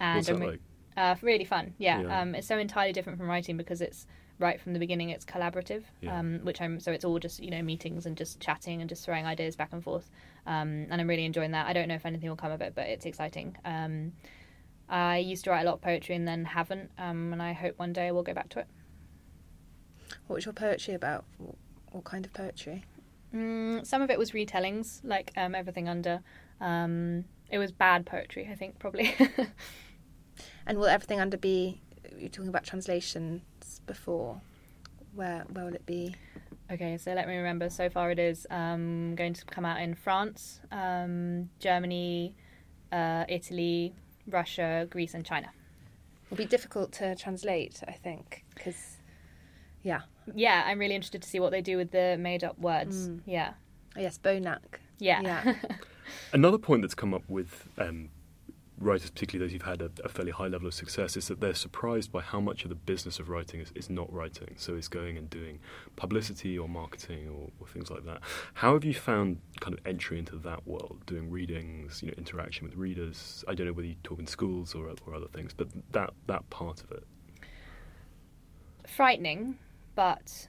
[0.00, 0.60] and What's that re- like?
[0.96, 2.00] Uh, really fun, yeah.
[2.00, 2.20] Yeah.
[2.20, 4.06] Um, it's so entirely different from writing because it's
[4.40, 5.10] right from the beginning.
[5.10, 6.18] It's collaborative, Yeah.
[6.18, 9.04] um, which I'm so it's all just you know meetings and just chatting and just
[9.04, 10.10] throwing ideas back and forth.
[10.46, 11.66] Um, and I'm really enjoying that.
[11.68, 13.56] I don't know if anything will come of it, but it's exciting.
[13.64, 14.12] Um,
[14.88, 17.78] I used to write a lot of poetry and then haven't, um, and I hope
[17.78, 18.66] one day we'll go back to it.
[20.26, 21.26] What was your poetry about?
[21.90, 22.84] What, kind of poetry?
[23.34, 26.20] Mm, some of it was retellings, like um, everything under.
[26.60, 29.14] Um, it was bad poetry, I think, probably.
[30.68, 31.80] And will everything under be?
[32.18, 33.42] You're talking about translations
[33.86, 34.40] before.
[35.14, 36.14] Where where will it be?
[36.70, 37.70] Okay, so let me remember.
[37.70, 42.36] So far, it is um, going to come out in France, um, Germany,
[42.92, 43.94] uh, Italy,
[44.26, 45.48] Russia, Greece, and China.
[46.26, 48.97] It'll be difficult to translate, I think, because
[49.82, 50.00] yeah.
[50.34, 53.08] Yeah, I'm really interested to see what they do with the made-up words.
[53.08, 53.20] Mm.
[53.26, 53.52] Yeah,
[53.96, 54.58] Oh, yes, Bonak.
[54.98, 55.54] yeah, Yeah.
[56.32, 58.08] Another point that's come up with um,
[58.78, 61.54] writers, particularly those who've had a, a fairly high level of success, is that they're
[61.54, 64.54] surprised by how much of the business of writing is, is not writing.
[64.56, 65.58] So it's going and doing
[65.96, 68.20] publicity or marketing or, or things like that.
[68.54, 72.66] How have you found kind of entry into that world, doing readings, you know, interaction
[72.66, 73.44] with readers?
[73.48, 76.48] I don't know whether you talk in schools or, or other things, but that that
[76.50, 77.04] part of it.
[78.86, 79.58] frightening,
[79.98, 80.46] but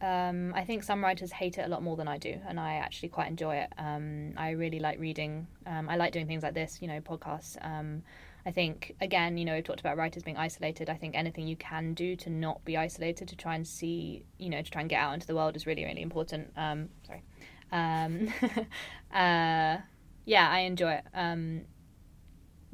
[0.00, 2.76] um, I think some writers hate it a lot more than I do, and I
[2.76, 3.70] actually quite enjoy it.
[3.76, 5.46] Um, I really like reading.
[5.66, 7.58] Um, I like doing things like this, you know, podcasts.
[7.60, 8.02] Um,
[8.46, 10.88] I think, again, you know, we've talked about writers being isolated.
[10.88, 14.48] I think anything you can do to not be isolated, to try and see, you
[14.48, 16.50] know, to try and get out into the world is really, really important.
[16.56, 17.22] Um, sorry.
[17.70, 18.32] Um,
[19.12, 19.82] uh,
[20.24, 21.04] yeah, I enjoy it.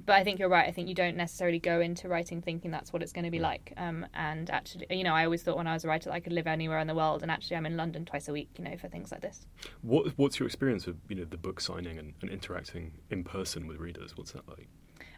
[0.06, 0.68] But I think you're right.
[0.68, 3.38] I think you don't necessarily go into writing thinking that's what it's going to be
[3.38, 3.72] like.
[3.76, 6.20] Um, and actually, you know, I always thought when I was a writer that I
[6.20, 8.64] could live anywhere in the world, and actually, I'm in London twice a week, you
[8.64, 9.46] know, for things like this.
[9.82, 13.66] What, what's your experience of you know the book signing and, and interacting in person
[13.66, 14.16] with readers?
[14.16, 14.68] What's that like?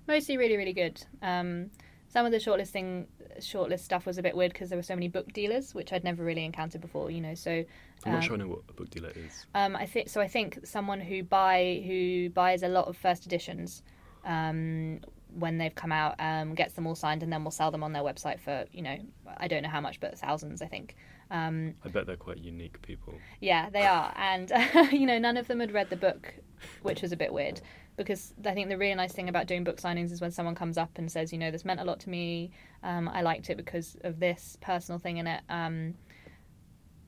[0.06, 1.02] Mostly really, really good.
[1.20, 1.70] Um,
[2.08, 3.06] some of the shortlisting
[3.40, 6.04] shortlist stuff was a bit weird because there were so many book dealers, which I'd
[6.04, 7.10] never really encountered before.
[7.10, 7.64] You know, so
[8.04, 9.46] I'm not Um, sure I know what a book dealer is.
[9.54, 10.20] Um, I think so.
[10.20, 13.82] I think someone who buy who buys a lot of first editions
[14.26, 15.00] um,
[15.38, 17.92] when they've come out um, gets them all signed and then we'll sell them on
[17.92, 18.96] their website for you know
[19.38, 20.96] I don't know how much, but thousands I think.
[21.30, 23.14] Um, I bet they're quite unique people.
[23.40, 24.52] yeah, they are, and
[24.92, 26.34] you know none of them had read the book,
[26.82, 27.60] which was a bit weird
[27.96, 30.76] because I think the really nice thing about doing book signings is when someone comes
[30.76, 32.50] up and says, you know, this meant a lot to me.
[32.82, 35.42] Um, I liked it because of this personal thing in it.
[35.48, 35.94] Um,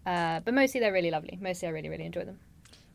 [0.07, 1.39] uh, but mostly they're really lovely.
[1.41, 2.39] Mostly I really really enjoy them.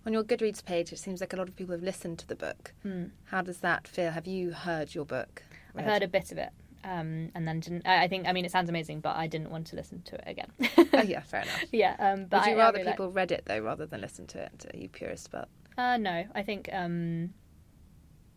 [0.05, 2.35] On your Goodreads page, it seems like a lot of people have listened to the
[2.35, 2.73] book.
[2.83, 3.05] Hmm.
[3.25, 4.11] How does that feel?
[4.11, 5.43] Have you heard your book?
[5.75, 6.49] I've heard a bit of it,
[6.83, 7.87] um, and then didn't.
[7.87, 8.27] I I think.
[8.27, 10.51] I mean, it sounds amazing, but I didn't want to listen to it again.
[10.93, 11.63] oh yeah, fair enough.
[11.71, 13.85] yeah, um, but Would you I, I rather really like- people read it though, rather
[13.85, 14.65] than listen to it?
[14.73, 15.47] Are you purist about?
[15.77, 17.33] Uh, no, I think um,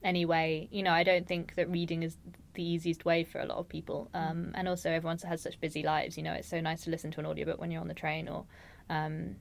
[0.03, 2.17] anyway, you know, I don't think that reading is
[2.55, 4.09] the easiest way for a lot of people.
[4.15, 6.17] Um, and also, everyone has such busy lives.
[6.17, 8.29] You know, it's so nice to listen to an audiobook when you're on the train
[8.29, 8.45] or.
[8.89, 9.37] Um,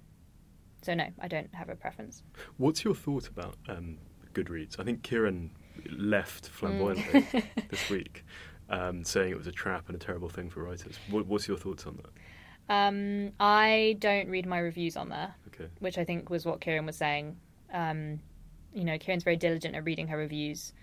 [0.85, 2.21] so no, I don't have a preference.
[2.57, 3.97] What's your thought about um,
[4.33, 4.79] Goodreads?
[4.79, 5.49] I think Kiran
[5.97, 7.43] left flamboyantly Mm.
[7.69, 8.23] this week,
[8.69, 10.95] um, saying it was a trap and a terrible thing for writers.
[11.09, 12.11] What, what's your thoughts on that?
[12.67, 15.67] Um, I don't read my reviews on there, Okay.
[15.79, 17.37] which I think was what Kiran was saying.
[17.73, 18.19] Um,
[18.73, 20.73] you know, Kiran's very diligent at reading her reviews,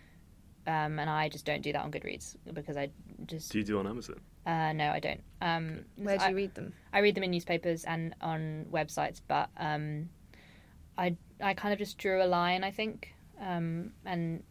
[0.67, 2.91] um, and I just don't do that on Goodreads because I
[3.27, 4.21] just Do you do on Amazon?
[4.47, 5.21] Uh, no, I don't.
[5.41, 6.73] Um, Where do I- you read them?
[6.93, 10.09] I read them in newspapers and on websites, but um,
[10.99, 12.65] I I kind of just drew a line.
[12.65, 14.43] I think, um, and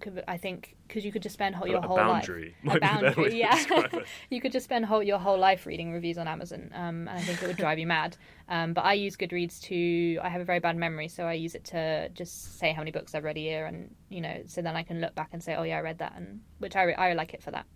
[0.00, 2.80] could, I think because you could just spend whole, your a whole boundary life might
[2.80, 3.86] be a better way boundary, to yeah.
[3.94, 4.06] it.
[4.30, 7.20] you could just spend whole, your whole life reading reviews on Amazon, um, and I
[7.22, 8.16] think it would drive you mad.
[8.48, 10.18] Um, but I use Goodreads to.
[10.22, 12.90] I have a very bad memory, so I use it to just say how many
[12.90, 15.42] books I've read a year, and you know, so then I can look back and
[15.42, 17.66] say, oh yeah, I read that, and which I re- I like it for that.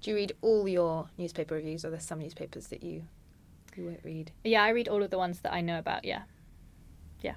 [0.00, 3.04] Do you read all your newspaper reviews, or there's some newspapers that you
[3.76, 4.32] you won't read?
[4.44, 6.04] Yeah, I read all of the ones that I know about.
[6.04, 6.22] Yeah.
[7.20, 7.34] Yeah.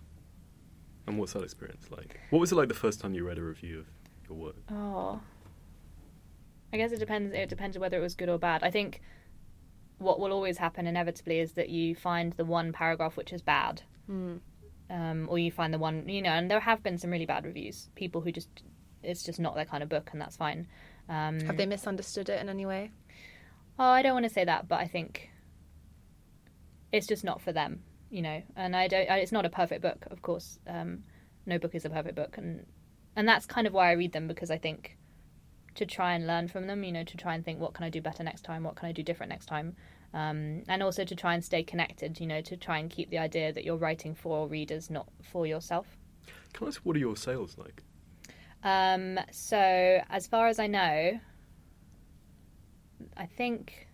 [1.08, 2.20] And what's that experience like?
[2.30, 3.88] What was it like the first time you read a review of
[4.30, 4.56] your work?
[4.70, 5.20] Oh.
[6.74, 7.34] I guess it depends.
[7.34, 8.64] It depends whether it was good or bad.
[8.64, 9.02] I think
[9.98, 13.84] what will always happen inevitably is that you find the one paragraph which is bad,
[14.08, 14.38] Hmm.
[14.90, 16.30] um, or you find the one you know.
[16.32, 17.90] And there have been some really bad reviews.
[17.96, 18.50] People who just
[19.04, 20.68] it's just not their kind of book, and that's fine.
[21.10, 22.92] Um, Have they misunderstood it in any way?
[23.78, 25.30] Oh, I don't want to say that, but I think
[26.92, 28.42] it's just not for them, you know.
[28.56, 29.10] And I don't.
[29.10, 30.60] I, it's not a perfect book, of course.
[30.68, 31.04] Um,
[31.46, 32.66] no book is a perfect book, and
[33.16, 34.98] and that's kind of why I read them because I think
[35.76, 37.90] to try and learn from them, you know, to try and think what can I
[37.90, 39.76] do better next time, what can I do different next time,
[40.14, 43.18] um, and also to try and stay connected, you know, to try and keep the
[43.18, 45.98] idea that you're writing for readers, not for yourself.
[46.54, 47.84] Can I ask what are your sales like?
[48.64, 49.58] Um, so,
[50.10, 51.20] as far as I know,
[53.18, 53.88] I think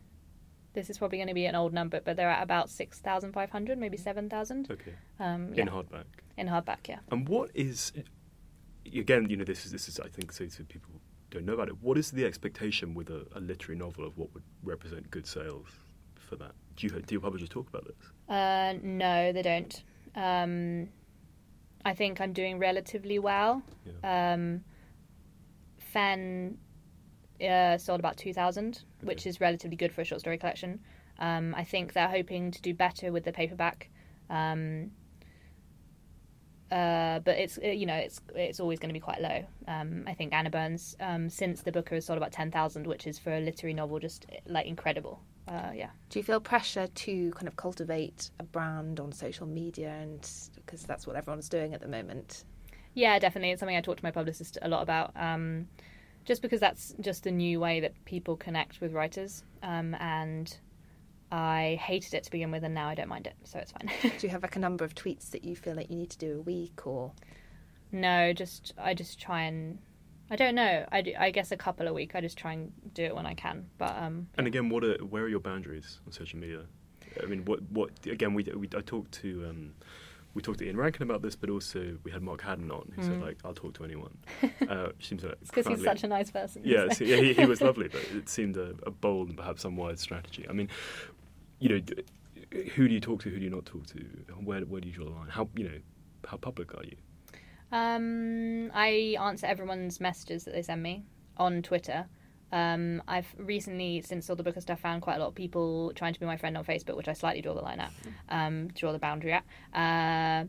[0.74, 3.98] this is probably going to be an old number, but they're at about 6,500, maybe
[3.98, 4.94] 7,000 Okay.
[5.20, 6.04] um, yeah, In hardback.
[6.38, 7.00] in hardback, yeah.
[7.12, 7.92] And what is
[8.96, 10.92] again, you know, this is this is I think so, so people
[11.32, 11.82] don't know about it.
[11.82, 15.68] What is the expectation with a, a literary novel of what would represent good sales
[16.16, 16.52] for that?
[16.76, 17.96] Do you do your publishers talk about this?
[18.30, 19.84] Uh, no, they don't.
[20.16, 20.90] Um,
[21.86, 23.62] I think I'm doing relatively well.
[24.04, 24.64] Um,
[25.78, 26.58] Fen
[27.42, 30.80] uh, sold about 2,000, which is relatively good for a short story collection.
[31.20, 33.90] Um, I think they're hoping to do better with the paperback.
[34.30, 34.92] Um,
[36.72, 39.46] uh, but it's uh, you know it's it's always going to be quite low.
[39.68, 43.08] Um, I think Anna Burns um, since the Booker has sold about ten thousand, which
[43.08, 45.22] is for a literary novel just like incredible.
[45.48, 45.90] Uh, yeah.
[46.10, 50.84] Do you feel pressure to kind of cultivate a brand on social media, and because
[50.84, 52.44] that's what everyone's doing at the moment?
[52.94, 53.52] Yeah, definitely.
[53.52, 55.12] It's something I talk to my publicist a lot about.
[55.16, 55.68] Um,
[56.26, 60.58] just because that's just a new way that people connect with writers, um, and
[61.32, 63.90] I hated it to begin with, and now I don't mind it, so it's fine.
[64.20, 66.18] Do you have like a number of tweets that you feel like you need to
[66.18, 67.14] do a week, or
[67.94, 69.80] no, just I just try and
[70.30, 70.86] I don't know.
[70.92, 72.16] I, do, I guess a couple a week.
[72.16, 73.66] I just try and do it when I can.
[73.78, 76.62] But um, And again, what are where are your boundaries on social media?
[77.24, 78.34] I mean, what what again?
[78.34, 79.74] We, we I talked to um,
[80.34, 83.02] we talked to Ian Rankin about this, but also we had Mark Haddon on who
[83.04, 83.22] said Mhm.
[83.22, 84.16] like I'll talk to anyone.
[84.70, 86.62] Uh, seems like because he's such a nice person.
[86.66, 89.38] yeah, so- so, yeah, he, he was lovely, but it seemed a, a bold and
[89.38, 90.46] perhaps unwise strategy.
[90.50, 90.68] I mean,
[91.60, 91.82] you know,
[92.76, 93.30] who do you talk to?
[93.30, 94.00] Who do you not talk to?
[94.44, 95.30] Where where do you draw the line?
[95.30, 95.78] How you know,
[96.28, 96.98] how public are you?
[97.72, 101.06] Um, I answer everyone's messages that they send me
[101.38, 102.06] on Twitter.
[102.52, 106.14] Um, I've recently, since all the book stuff, found quite a lot of people trying
[106.14, 107.92] to be my friend on Facebook, which I slightly draw the line at,
[108.30, 109.44] um, draw the boundary at.
[109.74, 110.46] Uh,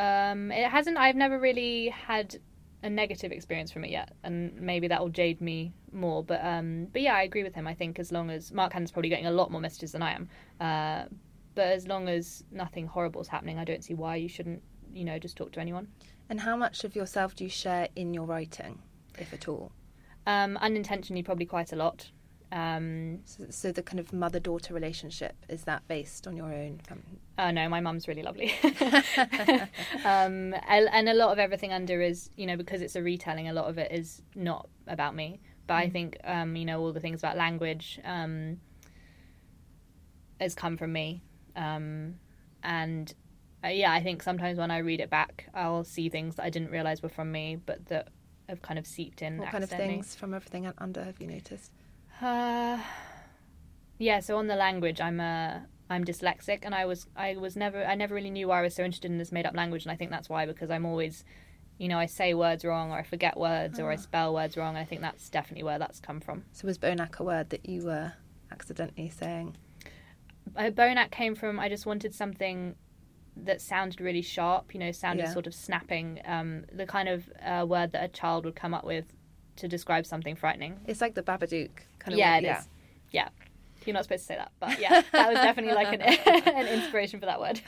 [0.00, 0.98] um, it hasn't.
[0.98, 2.36] I've never really had
[2.82, 6.22] a negative experience from it yet, and maybe that will jade me more.
[6.22, 7.66] But um, but yeah, I agree with him.
[7.66, 10.12] I think as long as Mark Haddon's probably getting a lot more messages than I
[10.12, 10.28] am,
[10.60, 11.04] uh,
[11.54, 14.62] but as long as nothing horrible is happening, I don't see why you shouldn't,
[14.96, 15.88] you know, just talk to anyone.
[16.28, 18.80] and how much of yourself do you share in your writing,
[19.18, 19.70] if at all?
[20.26, 22.10] Um, unintentionally, probably quite a lot.
[22.52, 26.80] Um, So, so the kind of mother-daughter relationship is that based on your own?
[27.38, 28.52] oh no, my mum's really lovely.
[30.04, 33.48] um, and and a lot of everything under is, you know, because it's a retelling,
[33.48, 35.40] a lot of it is not about me.
[35.66, 38.60] But I think, um, you know, all the things about language um,
[40.40, 41.22] has come from me.
[41.56, 42.14] Um,
[42.62, 43.12] and
[43.64, 46.50] uh, yeah, I think sometimes when I read it back, I'll see things that I
[46.50, 48.08] didn't realize were from me, but that
[48.48, 49.38] have kind of seeped in.
[49.38, 51.72] What kind of things from everything under have you noticed?
[52.20, 52.78] Uh,
[53.98, 57.84] yeah, so on the language, I'm uh, I'm dyslexic, and I was I was never
[57.84, 59.92] I never really knew why I was so interested in this made up language, and
[59.92, 61.24] I think that's why because I'm always,
[61.78, 64.70] you know, I say words wrong or I forget words or I spell words wrong,
[64.70, 66.44] and I think that's definitely where that's come from.
[66.52, 68.12] So was Bonak a word that you were
[68.52, 69.56] accidentally saying?
[70.56, 72.76] Uh, Bonak came from I just wanted something
[73.44, 75.32] that sounded really sharp, you know, sounded Yeah.
[75.32, 78.84] sort of snapping, um, the kind of uh, word that a child would come up
[78.84, 79.04] with
[79.56, 80.80] to describe something frightening.
[80.86, 82.18] It's like the Babadook kind of.
[82.18, 82.68] yeah, word, it is.
[83.10, 83.28] Yeah.
[83.84, 86.00] You're not supposed to say that, but yeah, that was definitely like an,
[86.54, 87.60] an inspiration for that word.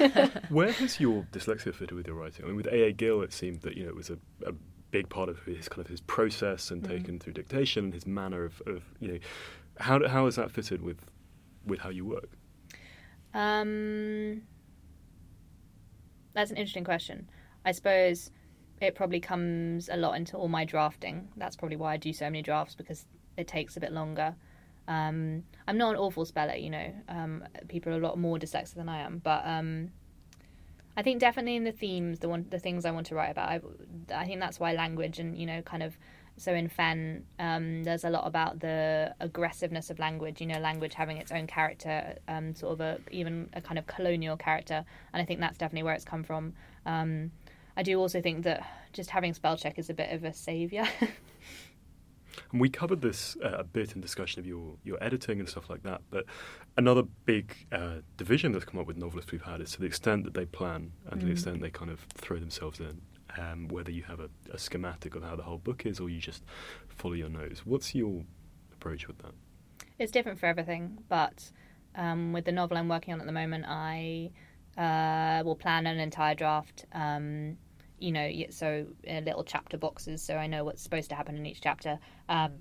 [0.48, 2.44] Where has your dyslexia fitted with your writing?
[2.44, 2.92] I mean, with A.A.
[2.92, 4.52] Gill, it seemed that you know it was a, a
[4.90, 8.42] big part of his kind of his process and taken through dictation and his manner
[8.44, 9.18] of, of you know
[9.78, 11.06] how how has that fitted with
[11.64, 12.30] with how you work?
[13.32, 14.42] Um,
[16.38, 17.28] that's an interesting question.
[17.64, 18.30] I suppose
[18.80, 21.26] it probably comes a lot into all my drafting.
[21.36, 24.36] That's probably why I do so many drafts because it takes a bit longer.
[24.86, 26.94] Um, I'm not an awful speller, you know.
[27.08, 29.90] Um, people are a lot more dyslexic than I am, but um,
[30.96, 33.48] I think definitely in the themes, the one, the things I want to write about,
[33.48, 33.60] I,
[34.14, 35.98] I think that's why language and you know, kind of.
[36.38, 40.40] So in Fen, um, there's a lot about the aggressiveness of language.
[40.40, 43.86] You know, language having its own character, um, sort of a even a kind of
[43.86, 46.54] colonial character, and I think that's definitely where it's come from.
[46.86, 47.32] Um,
[47.76, 50.86] I do also think that just having spell check is a bit of a savior.
[52.52, 55.68] And we covered this uh, a bit in discussion of your, your editing and stuff
[55.68, 56.02] like that.
[56.10, 56.24] But
[56.76, 60.24] another big uh, division that's come up with novelists we've had is to the extent
[60.24, 63.02] that they plan and to the extent they kind of throw themselves in.
[63.36, 66.18] Um, whether you have a, a schematic of how the whole book is or you
[66.18, 66.44] just
[66.88, 67.60] follow your nose.
[67.64, 68.24] What's your
[68.72, 69.34] approach with that?
[69.98, 71.50] it's different for everything, but
[71.94, 74.30] um, with the novel I'm working on at the moment, I
[74.76, 76.86] uh, will plan an entire draft.
[76.92, 77.56] Um,
[77.98, 81.44] you know, so uh, little chapter boxes, so I know what's supposed to happen in
[81.46, 81.98] each chapter.
[82.28, 82.52] Um,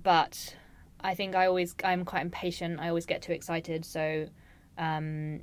[0.00, 0.54] but
[1.00, 2.78] I think I always I'm quite impatient.
[2.78, 4.28] I always get too excited, so
[4.78, 5.40] um,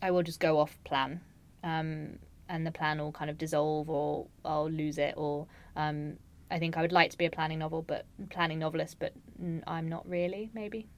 [0.00, 1.20] I will just go off plan,
[1.64, 6.18] um, and the plan will kind of dissolve, or I'll lose it, or um,
[6.50, 9.12] I think I would like to be a planning novel, but planning novelist, but
[9.66, 10.50] I'm not really.
[10.54, 10.88] Maybe.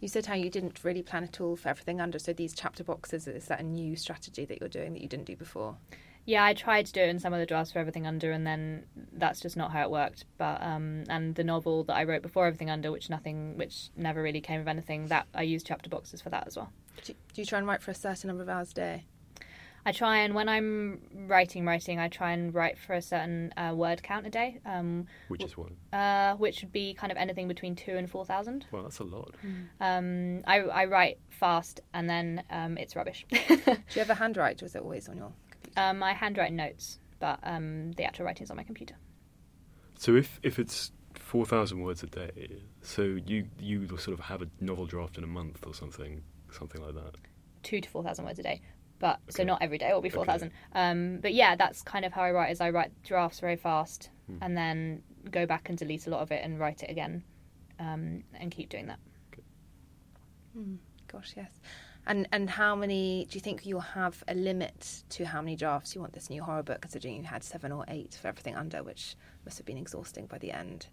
[0.00, 2.20] You said how you didn't really plan at all for everything under.
[2.20, 5.26] So these chapter boxes is that a new strategy that you're doing that you didn't
[5.26, 5.76] do before?
[6.24, 8.46] Yeah, I tried to do it in some of the drafts for Everything Under, and
[8.46, 10.26] then that's just not how it worked.
[10.36, 14.22] But um, and the novel that I wrote before Everything Under, which nothing, which never
[14.22, 16.70] really came of anything, that I used chapter boxes for that as well.
[17.02, 19.04] Do you, do you try and write for a certain number of hours a day?
[19.86, 23.72] I try and when I'm writing, writing, I try and write for a certain uh,
[23.74, 25.70] word count a day, um, Which is what?
[25.92, 28.66] uh, which would be kind of anything between two and four thousand.
[28.70, 29.34] Well, that's a lot.
[29.80, 33.24] Um, I, I write fast, and then um, it's rubbish.
[33.30, 35.80] Do you ever handwrite, or is it always on your computer?
[35.80, 38.96] um, I handwrite notes, but um, the actual writing is on my computer.
[39.98, 44.48] So if, if it's 4,000 words a day, so you, you sort of have a
[44.60, 46.22] novel draft in a month or something,
[46.52, 47.16] something like that.
[47.62, 48.60] two to four thousand words a day.
[49.00, 50.16] But so not every day; it will be Okay.
[50.16, 50.50] four thousand.
[50.72, 52.50] Um, but yeah, that's kind of how I write.
[52.50, 54.36] Is I write drafts very fast, Hmm.
[54.42, 57.22] and then go back and delete a lot of it and write it again,
[57.78, 58.98] um, and keep doing that.
[61.06, 61.60] Gosh, yes.
[62.06, 65.94] And and how many do you think you'll have a limit to how many drafts
[65.94, 66.80] you want this new horror book?
[66.80, 70.38] Considering you had seven or eight for everything under, which must have been exhausting by
[70.38, 70.86] the end.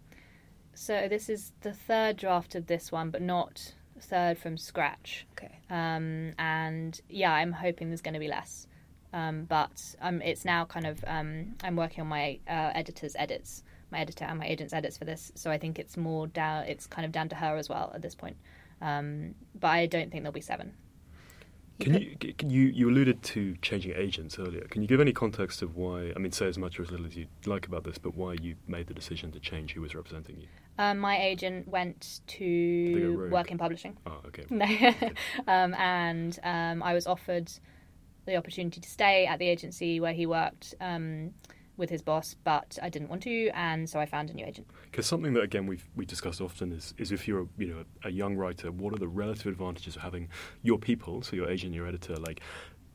[0.74, 5.25] So this is the third draft of this one, but not third from scratch.
[5.33, 5.59] Okay.
[5.69, 8.67] Um, and yeah, I'm hoping there's going to be less.
[9.13, 13.63] Um, but um, it's now kind of um, I'm working on my uh, editor's edits,
[13.91, 15.31] my editor and my agent's edits for this.
[15.35, 16.65] So I think it's more down.
[16.65, 18.35] It's kind of down to her as well at this point.
[18.81, 20.73] Um, but I don't think there'll be seven.
[21.79, 24.65] Can you, can you you alluded to changing agents earlier?
[24.69, 26.13] Can you give any context of why?
[26.15, 28.35] I mean, say as much or as little as you like about this, but why
[28.41, 30.47] you made the decision to change who was representing you?
[30.78, 33.97] Um, my agent went to work in publishing.
[34.05, 34.45] Oh, okay.
[34.49, 34.65] No.
[35.47, 37.51] um, and um, I was offered
[38.26, 41.32] the opportunity to stay at the agency where he worked um,
[41.78, 44.67] with his boss, but I didn't want to, and so I found a new agent.
[44.89, 47.84] Because something that again we've we discussed often is is if you're a, you know
[48.03, 50.30] a young writer, what are the relative advantages of having
[50.63, 52.41] your people, so your agent, your editor, like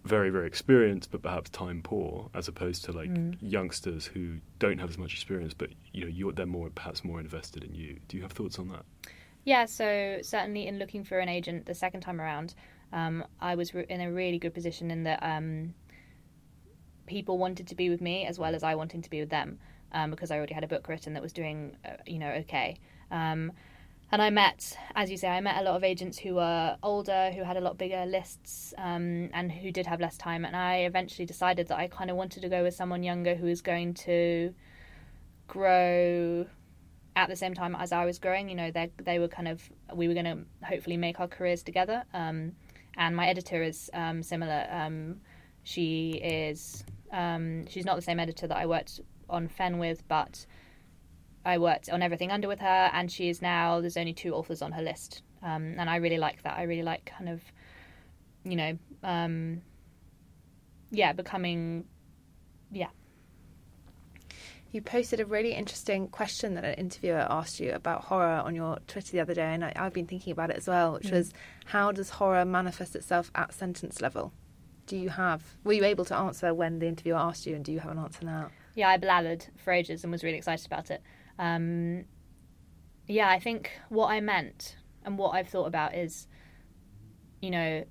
[0.04, 4.90] very very experienced but perhaps time poor, as opposed to like youngsters who don't have
[4.90, 7.98] as much experience, but you know you're they're more perhaps more invested in you.
[8.08, 8.84] Do you have thoughts on that?
[9.44, 12.54] Yeah, so certainly in looking for an agent the second time around,
[12.92, 15.74] um, I was re- in a really good position in that um,
[17.06, 19.58] people wanted to be with me as well as I wanting to be with them
[19.92, 22.76] um, because I already had a book written that was doing, uh, you know, okay.
[23.10, 23.52] Um,
[24.12, 27.30] and I met, as you say, I met a lot of agents who were older,
[27.32, 30.44] who had a lot bigger lists, um, and who did have less time.
[30.44, 33.46] And I eventually decided that I kind of wanted to go with someone younger who
[33.46, 34.52] was going to
[35.46, 36.46] grow
[37.14, 38.48] at the same time as I was growing.
[38.48, 39.62] You know, they they were kind of
[39.94, 42.04] we were going to hopefully make our careers together.
[42.12, 42.52] Um,
[42.96, 44.66] and my editor is um, similar.
[44.70, 45.20] Um,
[45.62, 50.46] she is um, she's not the same editor that I worked on Fen with, but
[51.44, 54.62] I worked on everything under with her, and she is now there's only two authors
[54.62, 56.58] on her list, um, and I really like that.
[56.58, 57.42] I really like kind of,
[58.44, 59.62] you know, um,
[60.90, 61.84] yeah, becoming,
[62.70, 62.88] yeah.
[64.70, 68.78] You posted a really interesting question that an interviewer asked you about horror on your
[68.86, 71.12] Twitter the other day, and I, have been thinking about it as well, which mm.
[71.12, 71.32] was
[71.64, 74.32] how does horror manifest itself at sentence level?
[74.86, 77.72] Do you have, were you able to answer when the interviewer asked you, and do
[77.72, 78.50] you have an answer now?
[78.74, 81.02] Yeah, I blathered for ages and was really excited about it.
[81.40, 82.04] Um,
[83.08, 86.28] yeah, I think what I meant and what I've thought about is,
[87.40, 87.84] you know,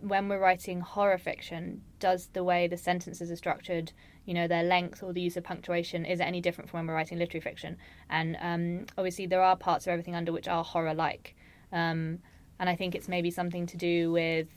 [0.00, 3.90] when we're writing horror fiction, does the way the sentences are structured,
[4.26, 6.86] you know, their length or the use of punctuation, is it any different from when
[6.88, 7.78] we're writing literary fiction?
[8.10, 11.34] And um, obviously, there are parts of everything under which are horror like.
[11.72, 12.18] Um,
[12.60, 14.48] and I think it's maybe something to do with,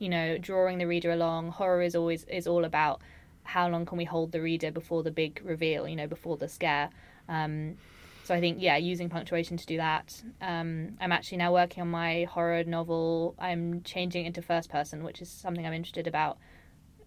[0.00, 1.52] you know, drawing the reader along.
[1.52, 3.00] Horror is always is all about
[3.44, 6.48] how long can we hold the reader before the big reveal, you know, before the
[6.48, 6.90] scare.
[7.28, 7.76] Um,
[8.24, 10.22] so I think, yeah, using punctuation to do that.
[10.40, 13.34] Um, I'm actually now working on my horror novel.
[13.38, 16.38] I'm changing it into first person, which is something I'm interested about.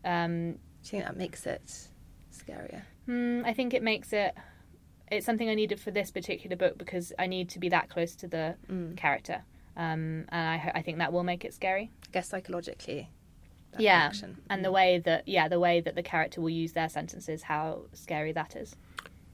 [0.05, 1.89] Um, do you think that makes it
[2.31, 2.83] scarier?
[3.09, 4.35] Mm, I think it makes it.
[5.11, 8.13] It's something I needed for this particular book because I need to be that close
[8.17, 8.95] to the mm.
[8.95, 9.41] character,
[9.75, 11.89] um, and I, I think that will make it scary.
[12.03, 13.09] I guess psychologically,
[13.79, 14.11] yeah,
[14.49, 17.81] and the way that yeah the way that the character will use their sentences, how
[17.93, 18.75] scary that is.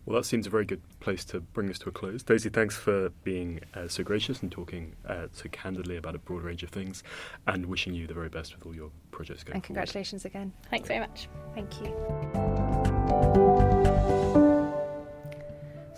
[0.06, 2.24] Well, that seems a very good place to bring this to a close.
[2.24, 6.44] Daisy, thanks for being uh, so gracious and talking uh, so candidly about a broad
[6.44, 7.04] range of things,
[7.48, 10.36] and wishing you the very best with all your projects going And congratulations forward.
[10.36, 10.54] again.
[10.70, 11.30] Thanks very much.
[11.56, 11.94] Thank you.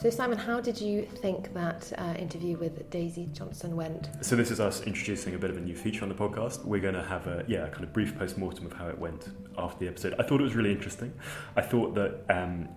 [0.06, 4.12] So, Simon, how did you think that uh, interview with Daisy Johnson went?
[4.22, 6.64] So, this is us introducing a bit of a new feature on the podcast.
[6.64, 9.30] We're going to have a yeah, kind of brief post mortem of how it went
[9.58, 10.14] after the episode.
[10.20, 11.12] I thought it was really interesting.
[11.56, 12.70] I thought that um,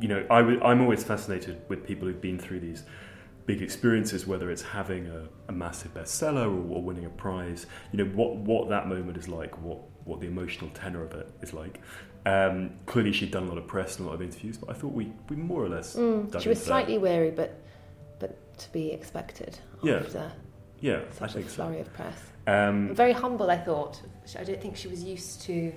[0.00, 2.84] you know i w- I'm always fascinated with people who've been through these
[3.44, 7.66] big experiences, whether it's having a, a massive bestseller or, or winning a prize.
[7.92, 11.30] You know what what that moment is like, what what the emotional tenor of it
[11.42, 11.82] is like.
[12.26, 14.74] Um, clearly, she'd done a lot of press and a lot of interviews, but I
[14.74, 15.96] thought we, we more or less.
[15.96, 17.00] Mm, she was slightly that.
[17.00, 17.60] wary, but
[18.18, 19.58] but to be expected.
[19.82, 19.96] Yeah.
[19.96, 20.32] After
[20.80, 21.80] yeah, such I think a flurry so.
[21.82, 22.18] of press.
[22.46, 24.00] Um, very humble, I thought.
[24.38, 25.72] I don't think she was used to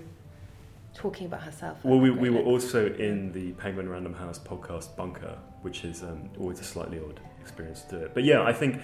[0.93, 1.83] talking about herself.
[1.83, 6.29] Well, we, we were also in the Penguin Random House podcast Bunker, which is um,
[6.39, 8.13] always a slightly odd experience to do it.
[8.13, 8.81] But yeah, I think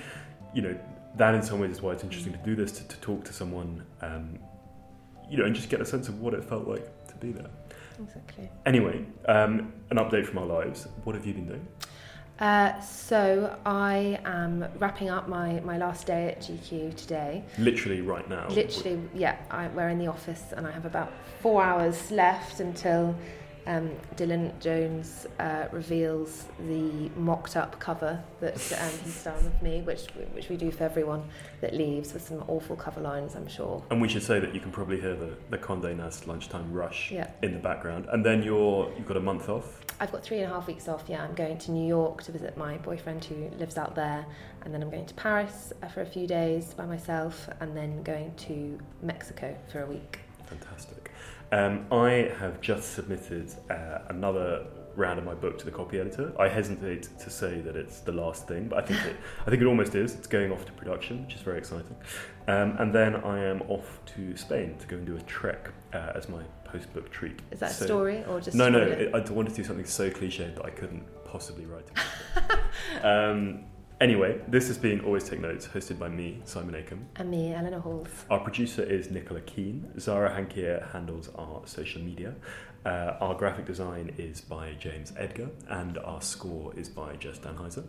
[0.53, 0.77] you know
[1.15, 3.33] that in some ways is why it's interesting to do this to, to talk to
[3.33, 4.39] someone, um,
[5.29, 6.87] you know, and just get a sense of what it felt like
[7.19, 7.49] be there.
[8.01, 8.49] Exactly.
[8.65, 10.87] Anyway, um, an update from our lives.
[11.03, 11.67] What have you been doing?
[12.39, 17.43] Uh, so I am wrapping up my, my last day at GQ today.
[17.57, 18.47] Literally right now.
[18.47, 19.37] Literally, yeah.
[19.51, 21.11] I, we're in the office and I have about
[21.41, 23.13] four hours left until
[23.67, 29.81] um, Dylan Jones uh, reveals the mocked up cover that um, he's done with me,
[29.81, 31.23] which which we do for everyone
[31.61, 33.83] that leaves with some awful cover lines, I'm sure.
[33.89, 37.11] And we should say that you can probably hear the, the Condé Nast lunchtime rush
[37.11, 37.31] yeah.
[37.41, 38.07] in the background.
[38.11, 39.81] And then you're, you've got a month off?
[39.99, 41.23] I've got three and a half weeks off, yeah.
[41.23, 44.25] I'm going to New York to visit my boyfriend who lives out there,
[44.63, 48.01] and then I'm going to Paris uh, for a few days by myself, and then
[48.03, 50.19] going to Mexico for a week.
[50.45, 51.08] Fantastic.
[51.51, 56.33] Um, I have just submitted uh, another round of my book to the copy editor.
[56.39, 59.15] I hesitate to say that it's the last thing, but I think it,
[59.47, 60.13] I think it almost is.
[60.13, 61.95] It's going off to production, which is very exciting.
[62.47, 66.11] Um, and then I am off to Spain to go and do a trek uh,
[66.15, 67.39] as my post book treat.
[67.51, 68.55] Is that so, a story or just?
[68.55, 68.79] No, no.
[68.79, 73.03] It, I wanted to do something so cliched that I couldn't possibly write it.
[73.05, 73.65] um,
[74.01, 77.03] Anyway, this is being Always Take Notes, hosted by me, Simon Akam.
[77.17, 78.07] And me, Eleanor Halls.
[78.29, 79.91] Our producer is Nicola Keane.
[79.99, 82.33] Zara Hankier handles our social media.
[82.85, 87.83] Uh, our graphic design is by James Edgar, and our score is by Jess Danheiser.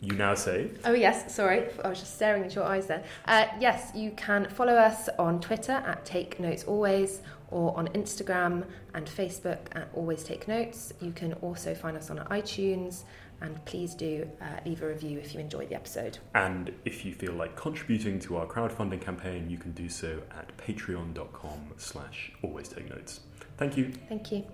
[0.00, 0.70] You now say.
[0.86, 1.66] Oh, yes, sorry.
[1.84, 3.04] I was just staring at your eyes there.
[3.26, 7.20] Uh, yes, you can follow us on Twitter at Take Notes Always
[7.50, 8.64] or on Instagram
[8.94, 10.94] and Facebook at Always Take Notes.
[11.02, 13.02] You can also find us on iTunes
[13.40, 16.18] and please do uh, leave a review if you enjoyed the episode.
[16.34, 20.56] And if you feel like contributing to our crowdfunding campaign, you can do so at
[20.56, 23.20] patreon.com slash always take notes.
[23.56, 23.92] Thank you.
[24.08, 24.44] Thank you.